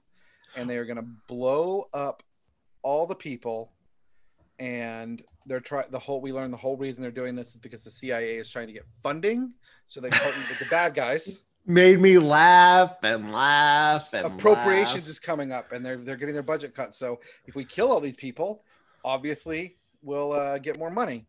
[0.56, 2.22] and they are going to blow up
[2.82, 3.72] all the people.
[4.58, 7.82] And they're trying the whole we learn the whole reason they're doing this is because
[7.82, 9.52] the cia is trying to get funding.
[9.88, 11.40] So they partnered with the bad guys.
[11.66, 15.08] Made me laugh and laugh and appropriations laugh.
[15.08, 16.94] is coming up and they're they're getting their budget cut.
[16.94, 18.62] So if we kill all these people
[19.04, 21.26] obviously we'll uh, get more money.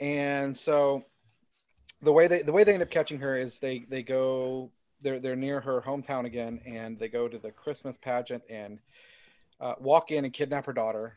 [0.00, 1.04] And so
[2.02, 4.70] the way they the way they end up catching her is they they go
[5.02, 8.78] they're they're near her hometown again and they go to the christmas pageant and
[9.60, 11.14] uh, walk in and kidnap her daughter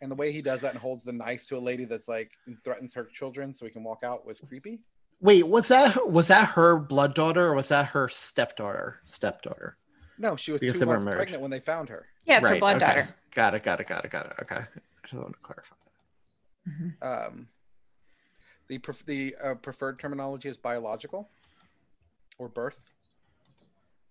[0.00, 2.30] and the way he does that and holds the knife to a lady that's like
[2.46, 4.80] and threatens her children so he can walk out was creepy
[5.22, 9.00] Wait, was that was that her blood daughter or was that her stepdaughter?
[9.04, 9.76] Stepdaughter.
[10.18, 11.16] no she was Because two they months married.
[11.18, 12.86] pregnant when they found her Yeah, it's her blood okay.
[12.86, 13.08] daughter.
[13.34, 13.62] Got it.
[13.62, 13.86] Got it.
[13.86, 14.10] Got it.
[14.10, 14.32] Got it.
[14.40, 14.56] Okay.
[14.56, 15.76] I just want to clarify
[17.00, 17.26] that.
[17.28, 17.48] um,
[18.68, 21.28] the pref- the uh, preferred terminology is biological
[22.38, 22.94] or birth.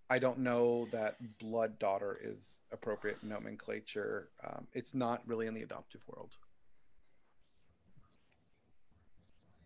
[0.10, 4.30] I don't know that blood daughter is appropriate nomenclature.
[4.46, 6.32] Um, it's not really in the adoptive world.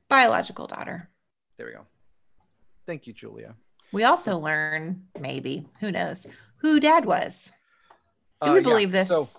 [0.10, 1.10] Biological daughter.
[1.58, 1.86] There we go.
[2.86, 3.56] Thank you, Julia.
[3.92, 6.28] We also learn, maybe, who knows,
[6.58, 7.54] who dad was.
[8.42, 9.08] Do Uh, we yeah, believe this?
[9.08, 9.30] So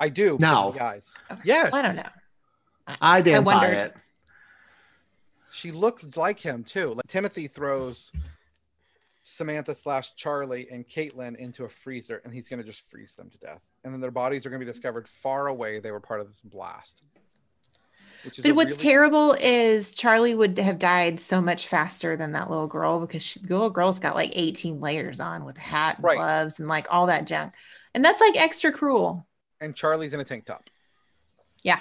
[0.00, 0.36] I do.
[0.36, 0.68] because No.
[0.68, 1.14] of the guys.
[1.44, 1.72] Yes.
[1.72, 2.08] I don't know.
[3.00, 3.96] I didn't buy wondered- it.
[5.52, 6.94] She looks like him too.
[6.94, 8.10] Like Timothy throws
[9.22, 13.28] Samantha slash Charlie and Caitlin into a freezer, and he's going to just freeze them
[13.30, 13.62] to death.
[13.84, 15.78] And then their bodies are going to be discovered far away.
[15.80, 17.02] They were part of this blast.
[18.24, 22.32] Which is But what's really- terrible is Charlie would have died so much faster than
[22.32, 25.96] that little girl because she, the little girl's got like 18 layers on with hat
[25.96, 26.16] and Right.
[26.16, 27.54] gloves and like all that junk.
[27.94, 29.26] And that's like extra cruel.
[29.60, 30.64] And Charlie's in a tank top.
[31.62, 31.80] Yeah.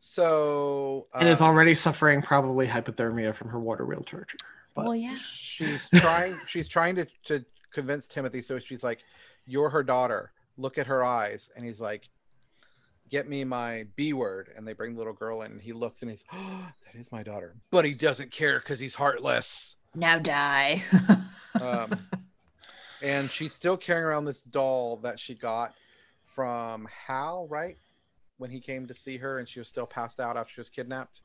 [0.00, 4.38] So And is uh, already suffering probably hypothermia from her water wheel torture.
[4.76, 5.16] But well, yeah.
[5.34, 6.34] she's trying.
[6.46, 8.42] she's trying to to convince Timothy.
[8.42, 9.02] So she's like,
[9.46, 10.32] "You're her daughter.
[10.58, 12.08] Look at her eyes." And he's like,
[13.08, 16.02] "Get me my B word." And they bring the little girl in, and he looks
[16.02, 19.76] and he's, oh, "That is my daughter." But he doesn't care because he's heartless.
[19.94, 20.84] Now die.
[21.60, 21.98] Um,
[23.00, 25.74] and she's still carrying around this doll that she got
[26.26, 27.78] from Hal, right?
[28.36, 30.68] When he came to see her, and she was still passed out after she was
[30.68, 31.22] kidnapped.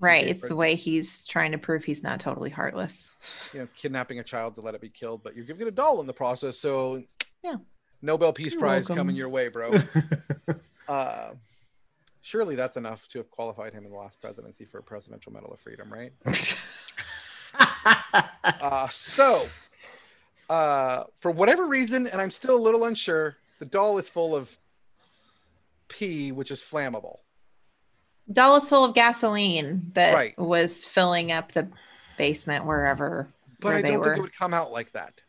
[0.00, 0.26] Right.
[0.26, 3.14] It's the way he's trying to prove he's not totally heartless.
[3.52, 5.72] You know, kidnapping a child to let it be killed, but you're giving it a
[5.72, 6.58] doll in the process.
[6.58, 7.02] So,
[7.42, 7.56] Yeah.
[8.02, 8.96] Nobel Peace You're Prize welcome.
[8.96, 9.72] coming your way, bro.
[10.88, 11.30] uh,
[12.20, 15.52] surely that's enough to have qualified him in the last presidency for a Presidential Medal
[15.52, 16.12] of Freedom, right?
[18.44, 19.46] uh, so,
[20.50, 24.58] uh, for whatever reason, and I'm still a little unsure, the doll is full of
[25.88, 27.18] pee, which is flammable.
[28.32, 30.38] Doll is full of gasoline that Right.
[30.38, 31.68] was filling up the
[32.16, 33.28] basement wherever
[33.60, 34.04] But where I don't were.
[34.04, 35.20] think it would come out like that.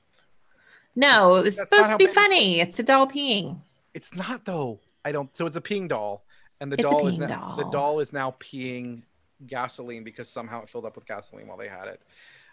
[0.95, 2.61] No, it was That's supposed to be funny.
[2.61, 3.57] It's a doll peeing.
[3.93, 4.79] It's not though.
[5.03, 5.35] I don't.
[5.35, 6.23] So it's a peeing doll,
[6.61, 7.71] and the It's doll is now the doll.
[7.71, 9.01] doll is now peeing
[9.45, 12.01] gasoline because somehow it filled up with gasoline while they had it.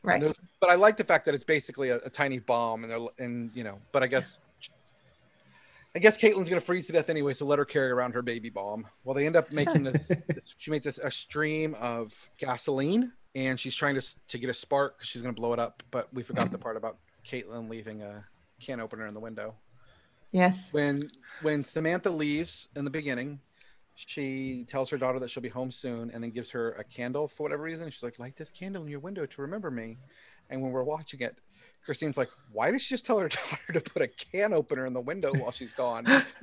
[0.03, 0.21] Right.
[0.61, 3.51] But I like the fact that it's basically a, a tiny bomb, and they're and
[3.55, 3.79] you know.
[3.93, 4.41] But I guess
[5.95, 8.49] I guess Caitlin's gonna freeze to death anyway, so let her carry around her baby
[8.49, 8.87] bomb.
[9.05, 10.03] Well, they end up making this.
[10.07, 14.55] this she makes this, a stream of gasoline, and she's trying to to get a
[14.55, 15.83] spark because she's gonna blow it up.
[15.91, 18.25] But we forgot the part about Caitlin leaving a
[18.61, 19.55] can opener in the window.
[20.31, 20.73] Yes.
[20.73, 21.11] When
[21.43, 23.41] when Samantha leaves in the beginning,
[23.95, 27.29] she tells her daughter that she'll be home soon, and then gives her a candle
[27.29, 27.91] for whatever reason.
[27.91, 29.99] She's like, "Light this candle in your window to remember me."
[30.49, 31.37] And when we're watching it,
[31.85, 33.29] Christine's like, "Why did she just tell her
[33.69, 36.05] daughter to put a can opener in the window while she's gone?"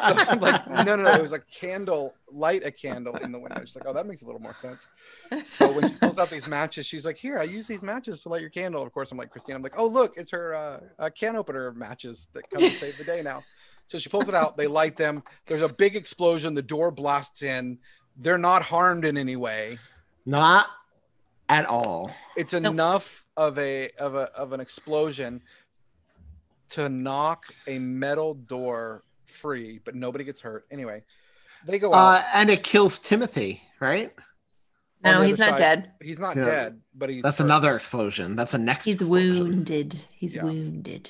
[0.00, 1.14] I'm like, no, no, no.
[1.14, 2.14] It was a candle.
[2.32, 3.60] Light a candle in the window.
[3.60, 4.86] She's like, oh, that makes a little more sense.
[5.48, 8.28] So when she pulls out these matches, she's like, here, I use these matches to
[8.28, 8.82] light your candle.
[8.82, 11.72] Of course, I'm like, Christine, I'm like, oh, look, it's her uh, uh, can opener
[11.72, 13.42] matches that come to save the day now.
[13.86, 14.56] So she pulls it out.
[14.56, 15.24] They light them.
[15.46, 16.54] There's a big explosion.
[16.54, 17.78] The door blasts in.
[18.16, 19.78] They're not harmed in any way.
[20.24, 20.68] Not
[21.48, 22.12] at all.
[22.36, 25.40] It's enough of a of a of an explosion
[26.68, 30.66] to knock a metal door free, but nobody gets hurt.
[30.70, 31.02] Anyway,
[31.66, 32.18] they go out.
[32.18, 34.12] Uh, and it kills Timothy, right?
[35.02, 35.58] No, he's not side.
[35.58, 35.92] dead.
[36.02, 36.44] He's not Yeah.
[36.44, 37.44] dead, but he's That's hurt.
[37.44, 38.36] another explosion.
[38.36, 38.84] That's a next.
[38.84, 39.38] He's explosion.
[39.44, 39.96] wounded.
[40.12, 40.44] He's Yeah.
[40.44, 41.08] wounded.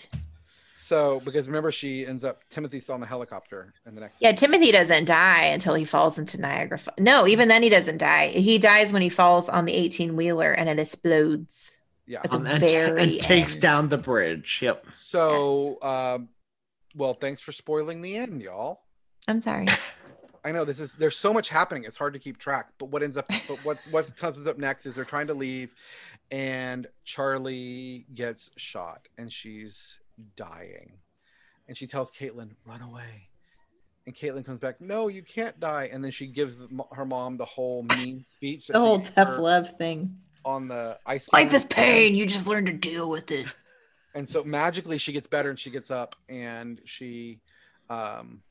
[0.77, 4.23] So because remember, she ends up Timothy's on the helicopter in the next.
[4.23, 6.79] Yeah, Timothy doesn't die until he falls into Niagara.
[6.99, 8.29] No, even then he doesn't die.
[8.29, 11.80] He dies when he falls on the 18 wheeler and it explodes.
[12.11, 12.23] Yeah.
[12.25, 14.59] At the Um, and, very and takes down the bridge.
[14.61, 14.85] Yep.
[14.99, 16.29] So, um,
[16.97, 18.81] well, thanks for spoiling the end, y'all.
[19.29, 19.67] I'm sorry.
[20.45, 21.85] I know this is there's so much happening.
[21.85, 22.73] It's hard to keep track.
[22.79, 25.71] But what ends up, but what what comes up next is they're trying to leave,
[26.33, 30.01] and Charlie gets shot, and she's
[30.35, 30.95] dying,
[31.69, 33.29] and she tells Caitlin, "Run away."
[34.07, 37.37] And Caitlin comes back, "No, you can't die." And then she gives the, her mom
[37.37, 38.67] the whole mean speech.
[38.67, 40.17] The whole tough her love thing.
[40.45, 41.29] On the ice.
[41.33, 42.15] Life is pain.
[42.15, 43.47] You just learn to deal with it.
[44.15, 47.41] and so magically she gets better and she gets up and she
[47.89, 48.43] um,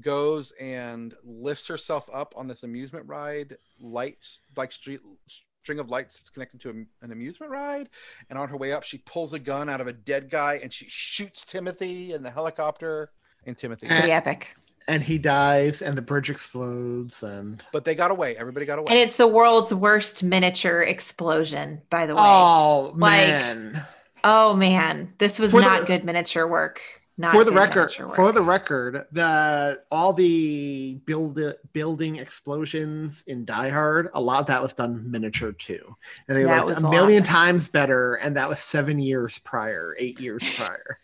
[0.00, 6.18] goes and lifts herself up on this amusement ride lights like street string of lights
[6.18, 7.88] that's connected to a- an amusement ride
[8.30, 10.72] and on her way up she pulls a gun out of a dead guy and
[10.72, 13.10] she shoots timothy in the helicopter
[13.46, 14.54] and timothy Pretty epic.
[14.88, 18.86] And he dies, and the bridge explodes, and but they got away everybody got away
[18.88, 22.20] And it's the world's worst miniature explosion, by the way.
[22.24, 23.84] oh Like, man.
[24.24, 26.80] Oh man, this was For the- not good miniature work.
[27.20, 28.14] Not for the record, work.
[28.14, 31.38] for the record, the all the build
[31.72, 35.96] building explosions in Die Hard, a lot of that was done miniature too,
[36.28, 37.32] and they That looked was a a lot million better.
[37.32, 38.14] times better.
[38.14, 40.98] And that was seven years prior, eight years prior.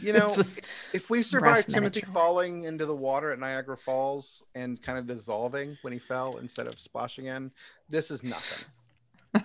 [0.00, 0.34] You know
[0.92, 5.06] if we survived rough timothy falling into the water at niagara falls and kind of
[5.06, 7.50] dissolving when he fell instead of splashing in
[7.88, 8.64] this is nothing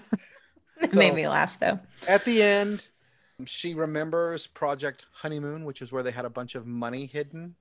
[0.82, 1.80] it made me laugh though.
[2.08, 2.84] At the end,
[3.46, 7.56] she remembers Project Honeymoon, which is where they had a bunch of money hidden.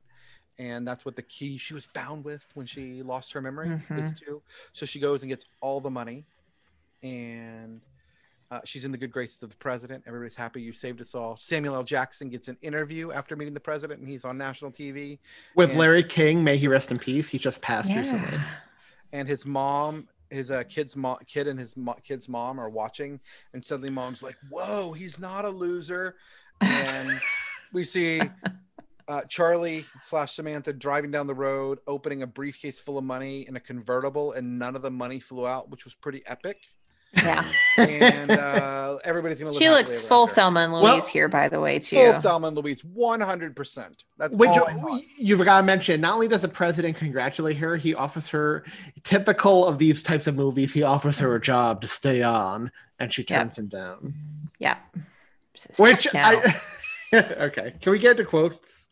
[0.59, 3.80] And that's what the key she was found with when she lost her memory is
[4.12, 4.18] Mhm.
[4.20, 4.43] to.
[4.72, 6.26] So she goes and gets all the money.
[7.03, 7.80] And
[8.51, 10.05] uh, she's in the good graces of the president.
[10.07, 10.62] Everybody's happy.
[10.62, 11.36] You saved us all.
[11.36, 11.82] Samuel L.
[11.84, 15.18] Jackson gets an interview after meeting the president, and he's on national TV.
[15.55, 17.28] With And- Larry King, may he rest in peace.
[17.28, 18.38] He just passed recently.
[19.12, 23.18] And his mom his uh, kid's mom kid and his mo- kid's mom are watching
[23.55, 26.16] and suddenly mom's like whoa he's not a loser
[26.61, 27.18] and
[27.72, 28.20] we see
[29.09, 33.57] uh, charlie slash samantha driving down the road opening a briefcase full of money in
[33.57, 36.59] a convertible and none of the money flew out which was pretty epic
[37.16, 37.44] Yeah.
[37.78, 40.34] and uh, everybody's gonna live She looks full after.
[40.36, 41.96] Thelma and Louise Well- here, by the way, too.
[41.96, 45.04] full Thelma and Louise 100% that's Which all I want.
[45.16, 48.64] you forgot to mention, not only does the president congratulate her, he offers her,
[49.04, 53.12] typical of these types of movies, he offers her a job to stay on, and
[53.12, 53.42] she Yeah.
[53.42, 54.14] turns him down.
[54.59, 54.76] Yeah.
[55.76, 56.20] Which No.
[56.20, 56.54] I
[57.14, 58.88] okay, can we get to quotes?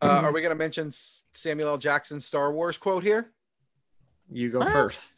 [0.00, 0.90] uh, are we gonna mention
[1.32, 3.30] samuel l jackson's star wars quote here
[4.32, 4.72] You go What?
[4.72, 5.15] first.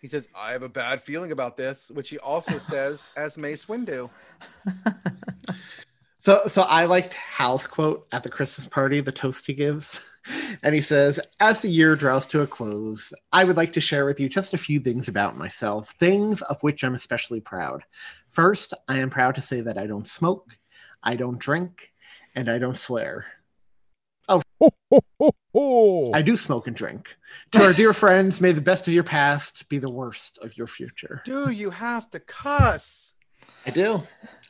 [0.00, 3.66] He says, I have a bad feeling about this, which he also says as Mace
[3.66, 4.10] Windu.
[6.22, 10.02] So, so I liked Hal's quote at the Christmas party, the toast he gives.
[10.62, 14.04] And he says, As the year draws to a close, I would like to share
[14.04, 17.84] with you just a few things about myself, things of which I'm especially proud.
[18.28, 20.50] First, I am proud to say that I don't smoke,
[21.02, 21.88] I don't drink,
[22.34, 23.24] and I don't swear.
[25.52, 27.16] Oh, I do smoke and drink.
[27.52, 30.68] To our dear friends, may the best of your past be the worst of your
[30.68, 31.22] future.
[31.24, 33.14] Do you have to cuss?
[33.66, 34.02] I do.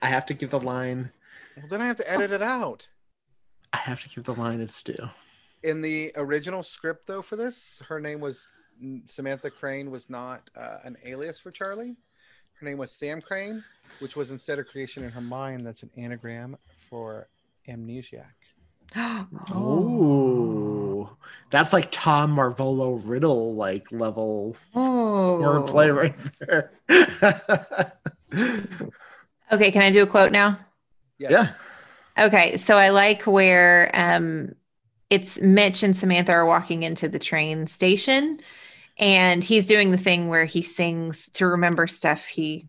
[0.03, 1.11] I have to give the line,
[1.57, 2.89] Well, then I have to edit it out.
[3.72, 4.95] I have to give the line its due.
[5.62, 8.47] In the original script, though, for this, her name was
[9.07, 11.97] Samantha Caine, was not uh, an alias for Charlie.
[12.55, 13.64] Her name was Sam Caine,
[14.01, 16.57] which was instead a creation in her mind that's an anagram
[16.89, 17.28] for
[17.68, 18.24] Amnesiac.
[19.55, 21.09] Ooh,
[21.51, 25.38] that's like Tom Marvolo Riddle like level Oh.
[25.41, 26.72] wordplay right there.
[29.53, 30.59] Okay, can I do a quote now?
[31.18, 31.30] Yes.
[31.30, 32.24] yeah.
[32.26, 34.55] Okay, so I like where um
[35.11, 38.41] it's Mitch and Samantha are walking into the train station
[38.99, 42.68] and he's doing the thing where he sings to remember stuff he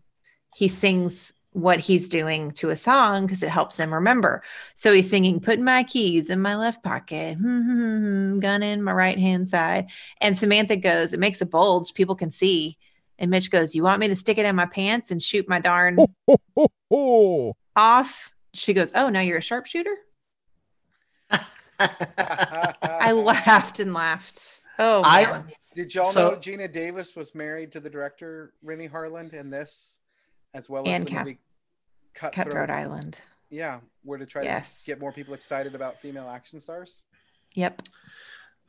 [0.54, 4.42] he sings what he's doing to a song because it helps him remember.
[4.74, 7.96] So he's singing putting my keys in my left pocket, hmm, hmm,
[8.32, 9.90] hmm, gun in my right hand side.
[10.20, 12.78] And Samantha goes, it makes a bulge, people can see.
[13.18, 15.58] And Mitch goes, You want me to stick it in my pants and shoot my
[15.60, 15.98] darn
[17.76, 18.32] off?
[18.54, 19.94] She goes, Oh, now you're a sharpshooter?
[21.78, 24.60] I laughed and laughed.
[24.78, 25.42] Oh, I-
[25.74, 29.98] Did y'all So- know Geena Davis was married to the director Renny Harlin in this,
[30.54, 31.38] as well as And the Cap- movie
[32.14, 33.18] Cutthroat, Cutthroat Island.
[33.50, 34.80] Yeah, where to try Yes.
[34.80, 37.04] to get more people excited about female action stars.
[37.54, 37.82] Yep.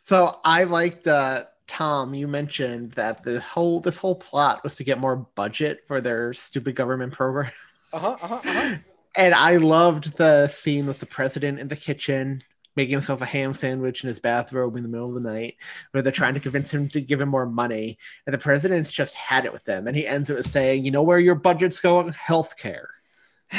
[0.01, 4.83] So I liked uh Tom, you mentioned that the whole this whole plot was to
[4.83, 7.51] get more budget for their stupid government program.
[7.93, 8.17] Uh huh.
[8.21, 8.35] Uh huh.
[8.45, 8.75] Uh-huh.
[9.15, 12.41] And I loved the scene with the president in the kitchen
[12.75, 15.55] making himself a ham sandwich in his bathrobe in the middle of the night,
[15.91, 17.97] where they're trying to convince him to give him more money.
[18.25, 19.87] And the president's just had it with them.
[19.87, 22.11] And he ends it with saying, You know where your budget's going?
[22.13, 22.85] Healthcare.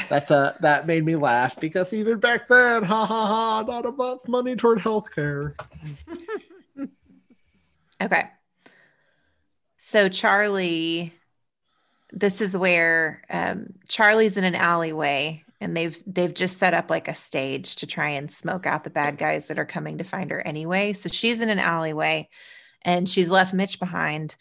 [0.08, 4.26] That's uh that made me laugh because even back then, ha ha ha, not enough
[4.28, 5.54] money toward healthcare.
[8.00, 8.24] Okay.
[9.78, 11.12] So Charlie,
[12.12, 17.08] this is where um, Charlie's in an alleyway, and they've they've just set up like
[17.08, 20.30] a stage to try and smoke out the bad guys that are coming to find
[20.30, 20.92] her anyway.
[20.92, 22.28] So she's in an alleyway,
[22.82, 24.36] and she's left Mitch behind.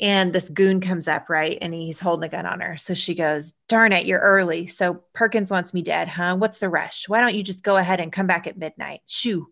[0.00, 1.56] And this goon comes up, right?
[1.60, 2.76] And he's holding a gun on her.
[2.76, 4.66] So she goes, Darn it, you're early.
[4.66, 6.36] So Perkins wants me dead, huh?
[6.36, 7.08] What's the rush?
[7.08, 9.00] Why don't you just go ahead and come back at midnight?
[9.06, 9.48] Shoo.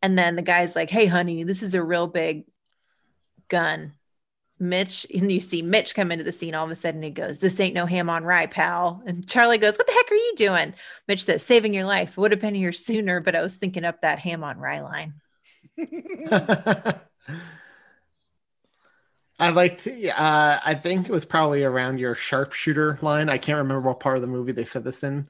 [0.00, 2.44] And then the guy's like, Hey, honey, this is a real big
[3.48, 3.92] gun.
[4.62, 6.54] Mitch, and you see Mitch come into the scene.
[6.54, 9.02] All of a sudden, he goes, This ain't no ham on rye, pal.
[9.04, 10.72] And Charlie goes, What the heck are you doing?
[11.08, 12.16] Mitch says, Saving your life.
[12.16, 15.14] Would have been here sooner, but I was thinking up that ham on rye line.
[19.38, 19.88] I liked.
[19.88, 23.28] Uh, I think it was probably around your sharpshooter line.
[23.28, 25.26] I can't remember what part of the movie they said this in,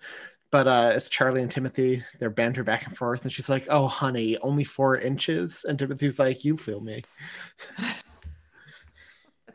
[0.50, 2.04] but uh, it's Charlie and Timothy.
[2.18, 6.18] They're banter back and forth, and she's like, "Oh, honey, only four inches," and Timothy's
[6.18, 7.04] like, "You feel me."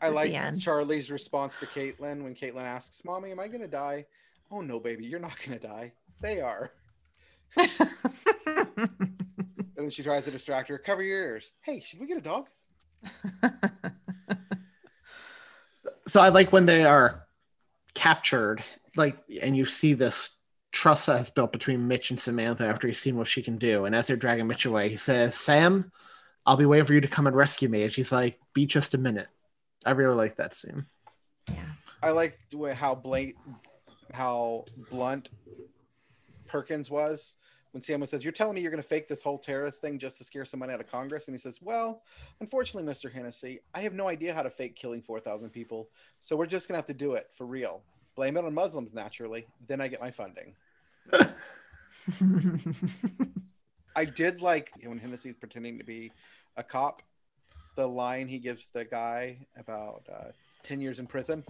[0.01, 0.61] I like the end.
[0.61, 4.05] Charlie's response to Caitlin when Caitlin asks, "Mommy, am I gonna die?"
[4.51, 5.93] Oh no, baby, you're not gonna die.
[6.21, 6.71] They are.
[9.77, 10.77] And then she tries to distract her.
[10.77, 11.51] Cover your ears.
[11.61, 12.49] Hey, should we get a dog?
[16.07, 17.27] So I like when they are
[17.93, 18.63] captured,
[18.95, 20.31] like, and you see this
[20.71, 23.83] trust that's built between Mitch and Samantha after he's seen what she can do.
[23.83, 25.91] And as they're dragging Mitch away, he says, "Sam,
[26.45, 28.93] I'll be waiting for you to come and rescue me." And she's like, "Be just
[28.93, 29.27] a minute."
[29.87, 30.85] I really like that scene.
[31.47, 31.63] Yeah.
[32.03, 33.35] I like the way how blunt,
[34.11, 35.29] how blunt
[36.45, 37.35] Perkins was
[37.71, 40.17] when Sam says, "You're telling me you're going to fake this whole terrorist thing just
[40.17, 42.03] to scare somebody out of Congress?" And he says, "Well,
[42.41, 43.09] unfortunately, Mr.
[43.09, 45.87] Hennessy, I have no idea how to fake killing four thousand people,
[46.19, 47.81] so we're just going to have to do it for real.
[48.17, 49.47] Blame it on Muslims, naturally.
[49.67, 50.53] Then I get my funding."
[53.95, 56.11] I did like when Hennessy's pretending to be
[56.57, 57.01] a cop.
[57.77, 60.31] The line he gives the guy about uh,
[60.63, 61.45] ten years in prison.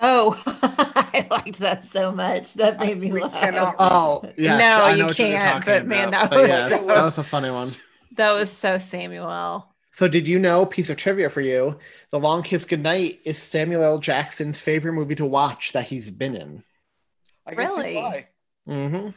[0.00, 2.54] Oh, I liked that so much.
[2.54, 3.32] That made me We laugh.
[3.32, 6.38] cannot- Oh, yes, No, I you know what you're can't, talking but man, that But
[6.42, 7.68] was yeah, so- that was a funny one.
[8.12, 9.66] That was so Samuel.
[9.90, 10.64] So, did you know?
[10.64, 11.76] Piece of trivia for you:
[12.10, 13.98] The Long Kiss Goodnight is Samuel L.
[13.98, 16.62] Jackson's favorite movie to watch that he's been in.
[17.44, 17.94] I can see Really?
[17.96, 18.28] why.
[18.68, 19.08] Mm-hmm.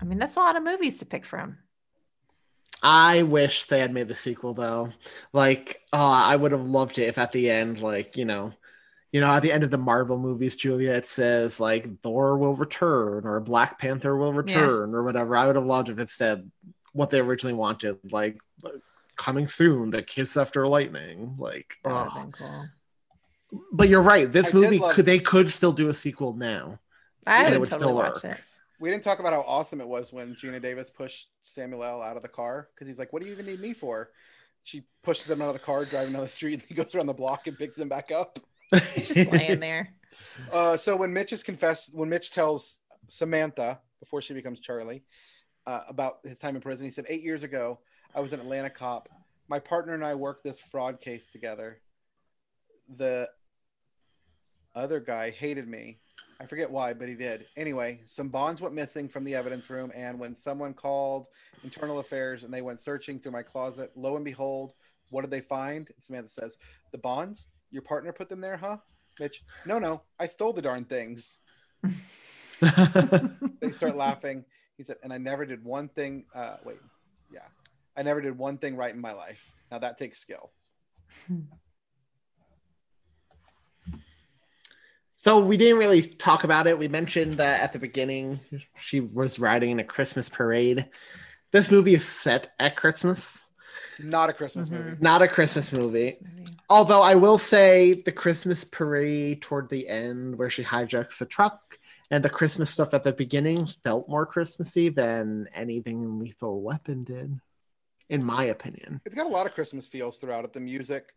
[0.00, 1.58] I mean, that's a lot of movies to pick from.
[2.86, 4.90] I wish they had made the sequel though.
[5.32, 8.52] Like, uh, I would have loved it if at the end, like, you know,
[9.10, 12.54] you know, at the end of the Marvel movies, Julia, it says like Thor will
[12.54, 15.34] return or Black Panther will return or whatever.
[15.36, 16.50] I would have loved if it said
[16.92, 18.40] what they originally wanted, like
[19.16, 21.36] coming soon, the kiss after lightning.
[21.38, 22.12] Like, That would ugh.
[22.12, 22.66] have been cool.
[23.72, 24.30] but you're right.
[24.30, 26.80] This I did movie love- could they could still do a sequel now.
[27.26, 28.24] I would would totally still watch work.
[28.24, 28.40] it.
[28.84, 32.02] We didn't talk about how awesome it was when Geena Davis pushed Samuel L.
[32.02, 34.10] out of the car because he's like, "What do you even need me for?"
[34.62, 37.06] She pushes him out of the car, driving down the street, and he goes around
[37.06, 38.38] the block and picks him back up.
[38.92, 39.94] He's just laying there.
[40.52, 42.78] Uh, so when Mitch is confessed, when Mitch tells
[43.08, 45.02] Samantha before she becomes Charlie
[45.66, 47.80] uh, about his time in prison, he said, Eight years ago,
[48.14, 49.08] I was an Atlanta cop.
[49.48, 51.80] My partner and I worked this fraud case together.
[52.96, 53.28] The
[54.74, 55.98] other guy hated me
[56.40, 57.46] I forget why, but he did.
[57.56, 61.28] Anyway, some bonds went missing from the evidence room, and when someone called
[61.62, 64.74] internal affairs and they went searching through my closet, lo and behold,
[65.10, 65.90] what did they find?
[66.00, 66.58] Samantha says,
[66.92, 67.46] "The bonds.
[67.70, 68.78] Your partner put them there, huh?"
[69.20, 71.38] Mitch, no, no, I stole the darn things.
[72.60, 74.44] they start laughing.
[74.76, 76.24] He said, and I never did one thing.
[76.34, 76.78] Uh, wait,
[77.32, 77.46] yeah,
[77.96, 79.52] I never did one thing right in my life.
[79.70, 80.50] Now that takes skill.
[85.24, 86.78] So we didn't really talk about it.
[86.78, 88.40] We mentioned that at the beginning
[88.78, 90.86] she was riding in a Christmas parade.
[91.50, 93.42] This movie is set at Christmas.
[93.98, 94.84] Not a Christmas Mm-hmm.
[94.84, 94.96] movie.
[95.00, 96.14] Not a Christmas movie.
[96.68, 101.78] Although I will say the Christmas parade toward the end where she hijacks the truck
[102.10, 107.02] and the Christmas stuff at the beginning felt more Christmassy than anything in Lethal Weapon
[107.04, 107.40] did,
[108.10, 109.00] in my opinion.
[109.06, 110.52] It's got a lot of Christmas feels throughout it.
[110.52, 111.14] The music.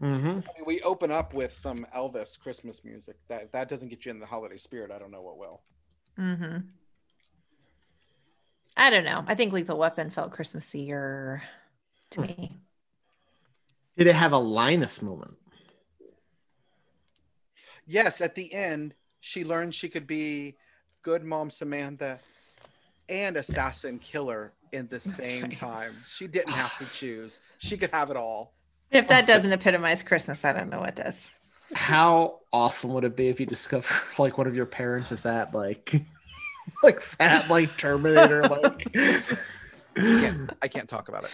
[0.00, 0.28] Mm-hmm.
[0.28, 3.16] I mean, we open up with some Elvis Christmas music.
[3.28, 4.90] That if that doesn't get you in the holiday spirit.
[4.90, 5.60] I don't know what will.
[6.18, 6.58] Mm-hmm.
[8.76, 9.24] I don't know.
[9.26, 11.40] I think Lethal Weapon felt Christmassier
[12.10, 12.56] to me.
[13.96, 15.34] Did it have a Linus moment?
[17.86, 20.56] Yes, at the end, she learned she could be
[21.02, 22.20] good mom Samantha
[23.08, 25.56] and assassin killer in the same right.
[25.56, 25.94] time.
[26.08, 27.40] She didn't have to choose.
[27.58, 28.54] She could have it all.
[28.92, 31.30] If that doesn't epitomize Christmas, I don't know what does.
[31.72, 33.88] How awesome would it be if you discover
[34.18, 35.94] like one of your parents is that like
[36.82, 39.22] like fat like Terminator like I
[39.96, 41.30] can't, I can't talk about it.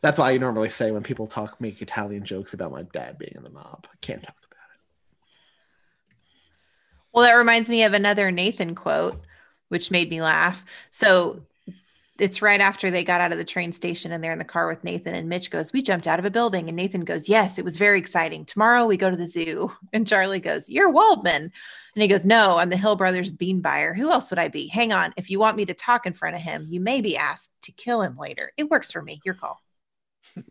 [0.00, 3.32] That's why I normally say when people talk make Italian jokes about my dad being
[3.34, 3.86] in the mob.
[3.90, 4.80] I can't talk about it.
[7.12, 9.20] Well, that reminds me of another Nathan quote,
[9.68, 10.64] which made me laugh.
[10.90, 11.42] So
[12.18, 14.66] it's right after they got out of the train station and they're in the car
[14.68, 15.14] with Nathan.
[15.14, 16.68] And Mitch goes, We jumped out of a building.
[16.68, 18.44] And Nathan goes, Yes, it was very exciting.
[18.44, 19.72] Tomorrow we go to the zoo.
[19.92, 21.42] And Charlie goes, You're Waldman.
[21.42, 23.94] And he goes, No, I'm the Hill Brothers bean buyer.
[23.94, 24.68] Who else would I be?
[24.68, 25.14] Hang on.
[25.16, 27.72] If you want me to talk in front of him, you may be asked to
[27.72, 28.52] kill him later.
[28.56, 29.20] It works for me.
[29.24, 29.60] Your call.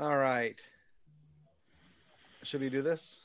[0.00, 0.60] All right.
[2.42, 3.20] Should we do this?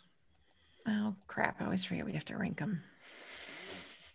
[0.87, 1.61] Oh, crap.
[1.61, 2.81] I always forget we have to rank them.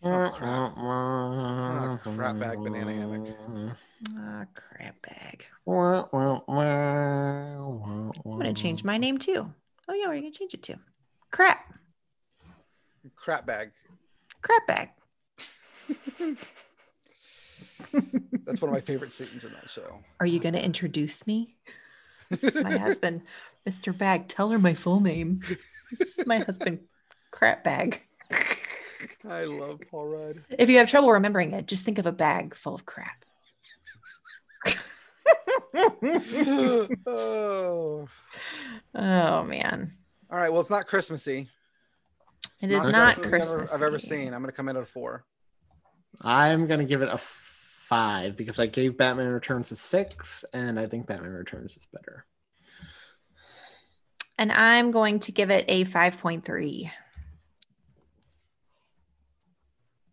[0.03, 0.73] Oh, crap.
[0.79, 3.37] Oh, crap bag banana hammock.
[4.17, 5.45] Ah, crap bag.
[5.67, 9.53] I'm I'm going to change my name too.
[9.89, 10.07] Oh, yeah.
[10.07, 10.79] What are you going to change it to?
[11.31, 11.75] Crap.
[13.15, 13.73] Crap bag.
[14.41, 14.91] Crap bag.
[18.47, 20.01] That's one of my favorite scenes in that show.
[20.19, 21.57] Are you going to introduce me?
[22.31, 23.23] This is my husband,
[23.69, 23.97] Mr.
[23.97, 24.29] Bag.
[24.29, 25.43] Tell her my full name.
[25.91, 26.81] This is my husband,
[27.33, 28.01] Crap Bag.
[29.29, 30.43] I love Paul Rudd.
[30.51, 33.25] If you have trouble remembering it, just think of a bag full of crap.
[37.07, 38.09] oh.
[38.95, 39.91] Oh, man.
[40.31, 40.51] All right.
[40.51, 41.49] Well, it's not Christmassy.
[42.55, 44.35] It's It is the not best thing I've ever- I've ever seen.
[44.35, 45.25] I'm going to come in at a four.
[46.23, 50.87] I'm gonna give it a five because I gave Batman Returns a six, and I
[50.87, 52.27] think Batman Returns is better.
[54.37, 56.91] And I'm going to give it a 5.3.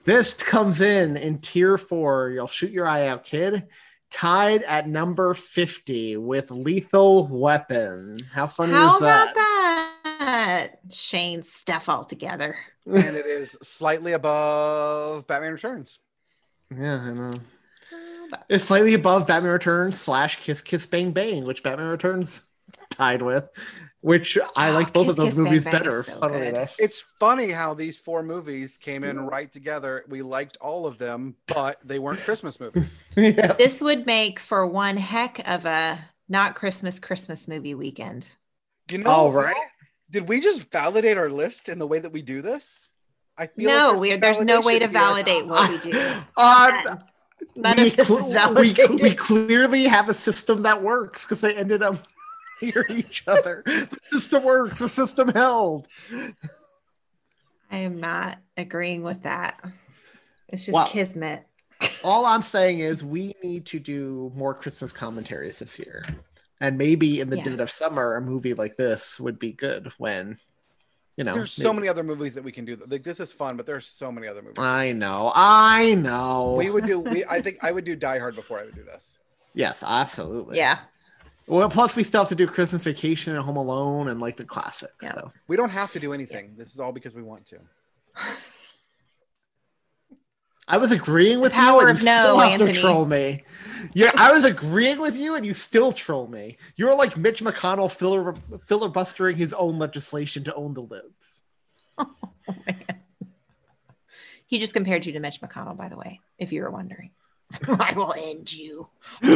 [0.05, 2.29] This comes in in tier four.
[2.29, 3.67] You'll shoot your eye out, kid.
[4.09, 8.15] Tied at number fifty with Lethal Weapon.
[8.31, 9.33] How funny How is that?
[9.33, 10.79] about that?
[10.89, 12.55] Shane's stuff all together.
[12.85, 15.99] and it is slightly above Batman Returns.
[16.73, 17.33] Yeah, I know.
[18.49, 22.41] It's slightly above Batman Returns slash Kiss Kiss Bang Bang, which Batman Returns
[22.89, 23.47] tied with,
[24.01, 26.03] which I Oh, like both of those Kiss movies Bang better.
[26.03, 26.75] so funnily enough.
[26.77, 30.03] It's funny how these four movies came in right together.
[30.09, 32.99] We liked all of them, but they weren't Christmas movies.
[33.15, 33.53] yeah.
[33.53, 38.27] This would make for one heck of a not Christmas Christmas movie weekend.
[38.91, 39.55] You know, All right.
[40.09, 42.89] Did we just validate our list in the way that we do this?
[43.37, 44.91] I feel No, like we, some there's no way to here.
[44.93, 45.91] validate what we do.
[46.37, 47.03] Uh, None
[47.55, 52.07] we, cl- we, we clearly have a system that works because they ended up
[52.61, 53.63] near each other.
[53.65, 54.79] The system works.
[54.79, 55.87] The system held.
[57.69, 59.59] I am not agreeing with that.
[60.47, 60.85] It's just Wow.
[60.87, 61.45] kismet.
[62.03, 66.03] All I'm saying is we need to do more Christmas commentaries this year.
[66.59, 70.39] And maybe in the dead of summer, a movie like this would be good when,
[71.17, 71.33] you know.
[71.33, 72.81] There's so many other movies that we can do.
[72.87, 74.59] Like this is fun, but there's so many other movies.
[74.59, 75.31] I know.
[75.35, 76.55] I know.
[76.57, 76.99] we would do.
[76.99, 79.17] We I think I would do Die Hard before I would do this.
[79.53, 80.57] yes, absolutely.
[80.57, 80.79] Yeah.
[81.47, 84.43] Well, plus we still have to do Christmas Vacation and Home Alone and like the
[84.43, 84.93] classics.
[85.01, 85.13] Yeah.
[85.13, 86.53] So We don't have to do anything.
[86.57, 87.59] This is all because we want to.
[90.67, 92.73] I was agreeing with you, power and you of no, still have Anthony.
[92.73, 93.43] to troll me.
[93.93, 96.57] Yeah, I was agreeing with you, and you still troll me.
[96.75, 98.35] You're like Mitch McConnell filler,
[98.67, 101.43] filibustering his own legislation to own the libs.
[104.49, 107.11] He just compared you to Mitch McConnell, by the way, if you were wondering.
[107.67, 108.87] I will end you.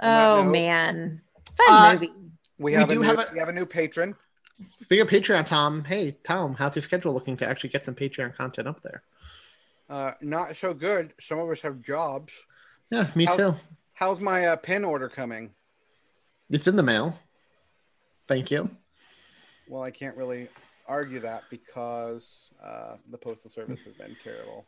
[0.00, 1.20] Oh man.
[1.56, 2.12] Fun Uh, movie.
[2.58, 4.14] We We a do new, have a- we have a new patron.
[4.80, 8.34] Speaking of Patreon, Tom, hey Tom, how's your schedule looking to actually get some Patreon
[8.36, 9.02] content up there?
[9.90, 11.12] Uh, not so good.
[11.20, 12.32] Some of us have jobs.
[12.90, 13.54] Yeah, me How's- too.
[13.94, 15.50] How's my uh, pin order coming?
[16.50, 17.18] It's in the mail.
[18.26, 18.70] Thank you.
[19.68, 20.48] Well, I can't really
[20.88, 24.64] argue that because uh, the postal service has been terrible.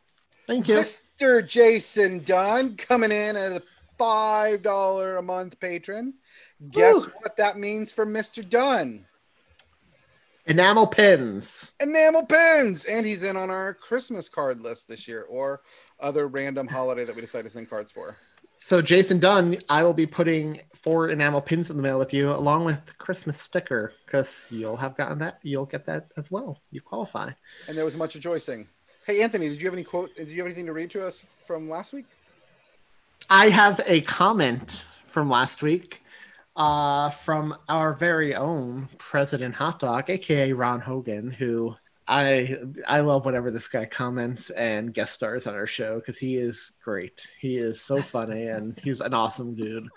[0.47, 0.77] Thank you.
[0.77, 1.47] Mr.
[1.47, 3.62] Jason Dunn coming in as a
[3.98, 6.15] five dollar a month patron.
[6.70, 7.12] Guess Woo.
[7.20, 8.47] what that means for Mr.
[8.48, 9.06] Dunn?
[10.47, 11.73] Enamel pins.
[11.81, 15.62] Enamel pins, and he's in on our Christmas card list this year, or
[16.01, 18.16] other random holiday that we decide to send cards for.
[18.59, 22.31] So Jason Dunn, I will be putting four enamel pins in the mail with you,
[22.31, 25.39] along with Christmas sticker, because you'll have gotten that.
[25.43, 26.61] You'll get that as well.
[26.71, 27.31] You qualify.
[27.69, 28.69] And there was much rejoicing.
[29.07, 30.15] Hey, Anthony, did you have any quote?
[30.16, 32.07] Did you have anything to read to us from last week?
[33.31, 36.03] I have a comment from last week
[36.57, 41.75] uh, from our very own President Hot Dog, aka Ron Hogan, who
[42.07, 42.57] I
[42.87, 46.73] I love whenever this guy comments and guest stars on our show because he is
[46.83, 47.27] great.
[47.41, 49.89] He is so funny and he's an awesome dude.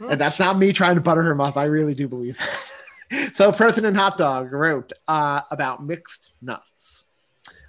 [0.00, 1.56] and that's not me trying to butter him up.
[1.56, 3.32] I really do believe that.
[3.34, 7.06] so President Hot Dog wrote uh, about mixed nuts.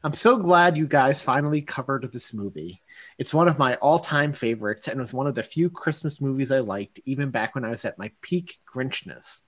[0.04, 2.82] I'm so glad you guys finally covered this movie.
[3.22, 6.57] It's one of my all-time favorites and was one of the few Christmas movies I
[6.57, 9.43] liked even back when I was at my peak Grinchness.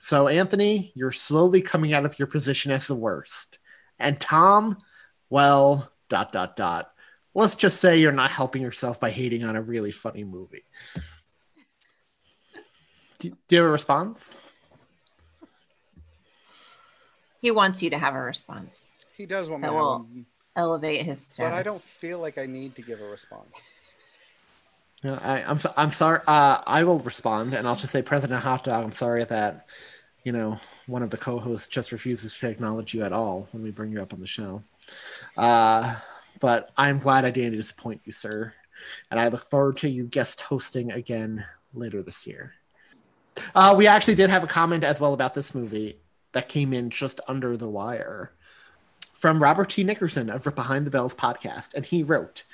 [0.00, 3.58] So Anthony, you're slowly coming out of your position as the worst.
[3.98, 4.76] And Tom,
[5.30, 6.92] well, dot dot dot.
[7.34, 10.62] Let's just say you're not helping yourself by hating on a really funny movie.
[13.18, 14.40] Do, do you have a response?
[17.42, 18.96] He wants you to have a response.
[19.16, 20.26] He does want me to have will one,
[20.58, 21.50] elevate his status.
[21.50, 23.48] but I don't feel like I need to give a response.
[25.04, 26.18] No, I, I'm so, I'm sorry.
[26.26, 29.66] Uh, I will respond, and I'll just say, President Hot Dog, I'm sorry that
[30.24, 30.58] you know
[30.88, 34.02] one of the co-hosts just refuses to acknowledge you at all when we bring you
[34.02, 34.60] up on the show.
[35.36, 35.94] Uh,
[36.40, 38.52] but I'm glad I didn't disappoint you, sir,
[39.12, 41.44] and I look forward to you guest hosting again
[41.74, 42.54] later this year.
[43.54, 46.00] Uh, we actually did have a comment as well about this movie
[46.32, 48.32] that came in just under the wire
[49.18, 49.82] from Robert T.
[49.82, 52.44] Nickerson of Behind the Bells podcast, and he wrote.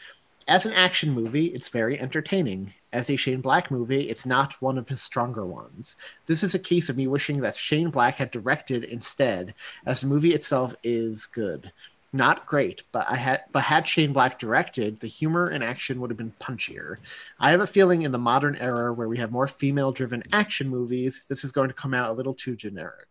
[0.49, 2.73] As an action movie, it's very entertaining.
[2.91, 5.97] As a Shane Black movie, it's not one of his stronger ones.
[6.27, 9.53] This is a case of me wishing that Shane Black had directed instead,
[9.85, 11.71] as the movie itself is good.
[12.15, 16.09] Not great, but I had but had Shane Black directed, the humor and action would
[16.09, 16.97] have been punchier.
[17.39, 21.25] I have a feeling in the modern era where we have more female-driven action movies,
[21.29, 23.09] this is going to come out a little too generic.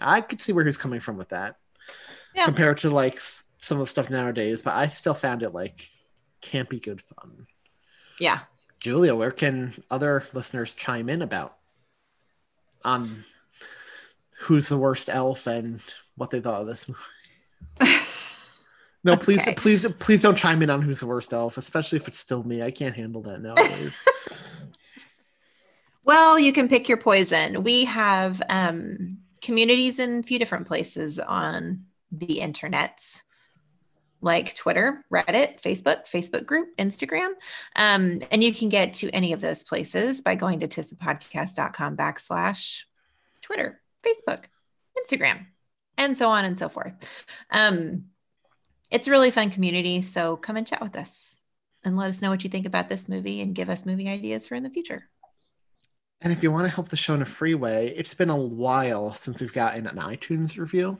[0.00, 1.58] I could see where he's coming from with that.
[2.34, 2.44] Yeah.
[2.46, 5.88] Compared to like some of the stuff nowadays, but I still found it like
[6.42, 7.46] campy good fun.
[8.18, 8.40] Yeah.
[8.80, 11.56] Julia, where can other listeners chime in about
[12.84, 13.24] on
[14.40, 15.80] who's the worst elf and
[16.16, 17.94] what they thought of this movie?
[19.04, 19.54] no, please, Okay.
[19.54, 22.62] please, please don't chime in on who's the worst elf, especially if it's still me.
[22.62, 24.04] I can't handle that nowadays.
[26.04, 27.62] Well, you can pick your poison.
[27.62, 33.22] We have um, communities in a few different places on the internets,
[34.20, 37.32] like Twitter, Reddit, Facebook, Facebook group, Instagram.
[37.74, 42.82] Um, and you can get to any of those places by going to tisthepodcast.com backslash
[43.40, 44.44] Twitter, Facebook,
[44.96, 45.46] Instagram,
[45.98, 46.94] and so on and so forth.
[47.50, 48.04] Um,
[48.90, 50.02] it's a really fun community.
[50.02, 51.36] So come and chat with us
[51.82, 54.46] and let us know what you think about this movie and give us movie ideas
[54.46, 55.08] for in the future.
[56.20, 58.36] And if you want to help the show in a free way, it's been a
[58.36, 60.98] while since we've gotten an iTunes review.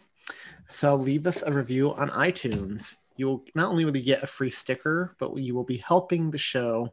[0.72, 2.96] So leave us a review on iTunes.
[3.16, 6.30] You will not only will you get a free sticker, but you will be helping
[6.30, 6.92] the show.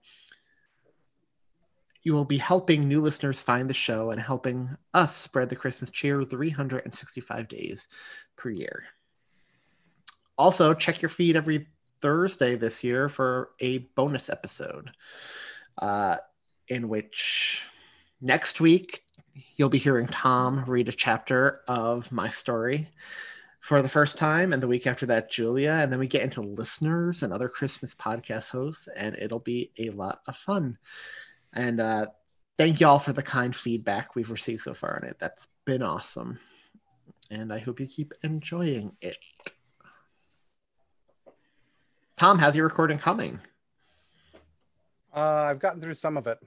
[2.04, 5.90] You will be helping new listeners find the show and helping us spread the Christmas
[5.90, 7.88] cheer 365 days
[8.36, 8.84] per year.
[10.38, 11.68] Also, check your feed every
[12.02, 14.92] Thursday this year for a bonus episode,
[15.78, 16.18] uh,
[16.68, 17.62] in which
[18.22, 19.04] next week
[19.56, 22.90] you'll be hearing Tom read a chapter of my story.
[23.70, 26.41] For the first time, and the week after that, Julia, and then we get into
[26.41, 30.80] listeners and other Christmas podcast hosts, and it'll be a lot of fun.
[31.54, 32.08] And uh,
[32.58, 35.18] thank y'all for the kind feedback we've received so far on it.
[35.20, 36.40] That's been awesome,
[37.30, 39.18] and I hope you keep enjoying it.
[42.18, 43.40] Tom, how's your recording coming?
[45.16, 46.40] Uh, I've gotten through some of it.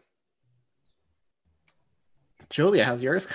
[2.50, 3.28] Julia, how's yours?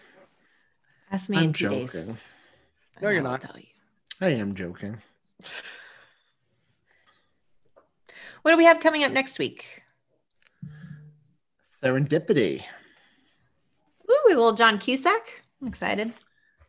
[1.10, 2.12] Ask me I'm in two joking.
[2.12, 2.36] days.
[3.02, 3.40] No, you're not.
[3.40, 3.66] Tell you.
[4.20, 4.98] I am joking.
[8.42, 9.82] What do we have coming up next week?
[11.82, 12.62] Serendipity.
[14.10, 15.42] Ooh, a little John Cusack.
[15.60, 16.12] I'm excited.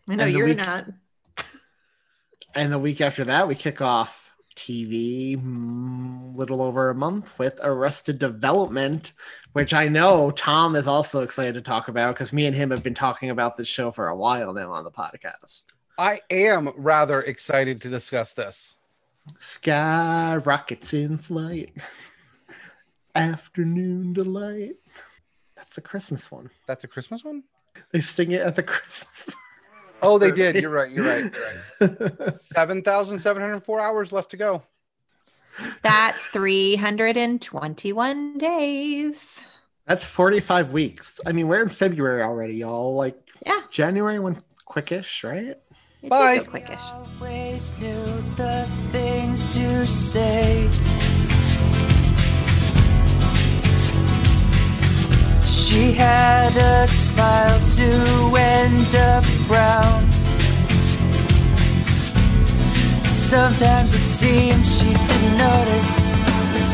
[0.09, 0.85] I know you're week- not.
[2.53, 7.57] And the week after that, we kick off TV mm, little over a month with
[7.63, 9.13] Arrested Development,
[9.53, 12.83] which I know Tom is also excited to talk about because me and him have
[12.83, 15.63] been talking about this show for a while now on the podcast.
[16.01, 18.75] I am rather excited to discuss this.
[19.37, 21.71] Sky rockets in flight,
[23.15, 24.77] afternoon delight.
[25.55, 26.49] That's a Christmas one.
[26.65, 27.43] That's a Christmas one?
[27.91, 29.29] They sing it at the Christmas.
[30.01, 30.55] Oh, they did.
[30.55, 30.91] You're right.
[30.91, 31.31] You're right.
[31.79, 32.33] You're right.
[32.55, 34.63] 7,704 hours left to go.
[35.83, 39.39] That's 321 days.
[39.85, 41.19] That's 45 weeks.
[41.27, 42.95] I mean, we're in February already, y'all.
[42.95, 43.61] Like, Yeah.
[43.69, 45.59] January went quickish, right?
[46.09, 46.39] Bye.
[46.39, 46.81] Go quickish.
[47.19, 48.05] Always knew
[48.35, 50.67] the things to say.
[55.43, 60.11] She had a smile to end a frown.
[63.05, 65.91] Sometimes it seemed she didn't notice.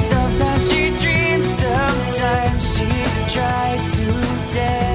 [0.10, 2.90] Sometimes she dreamed, sometimes she
[3.36, 4.87] tried to dance.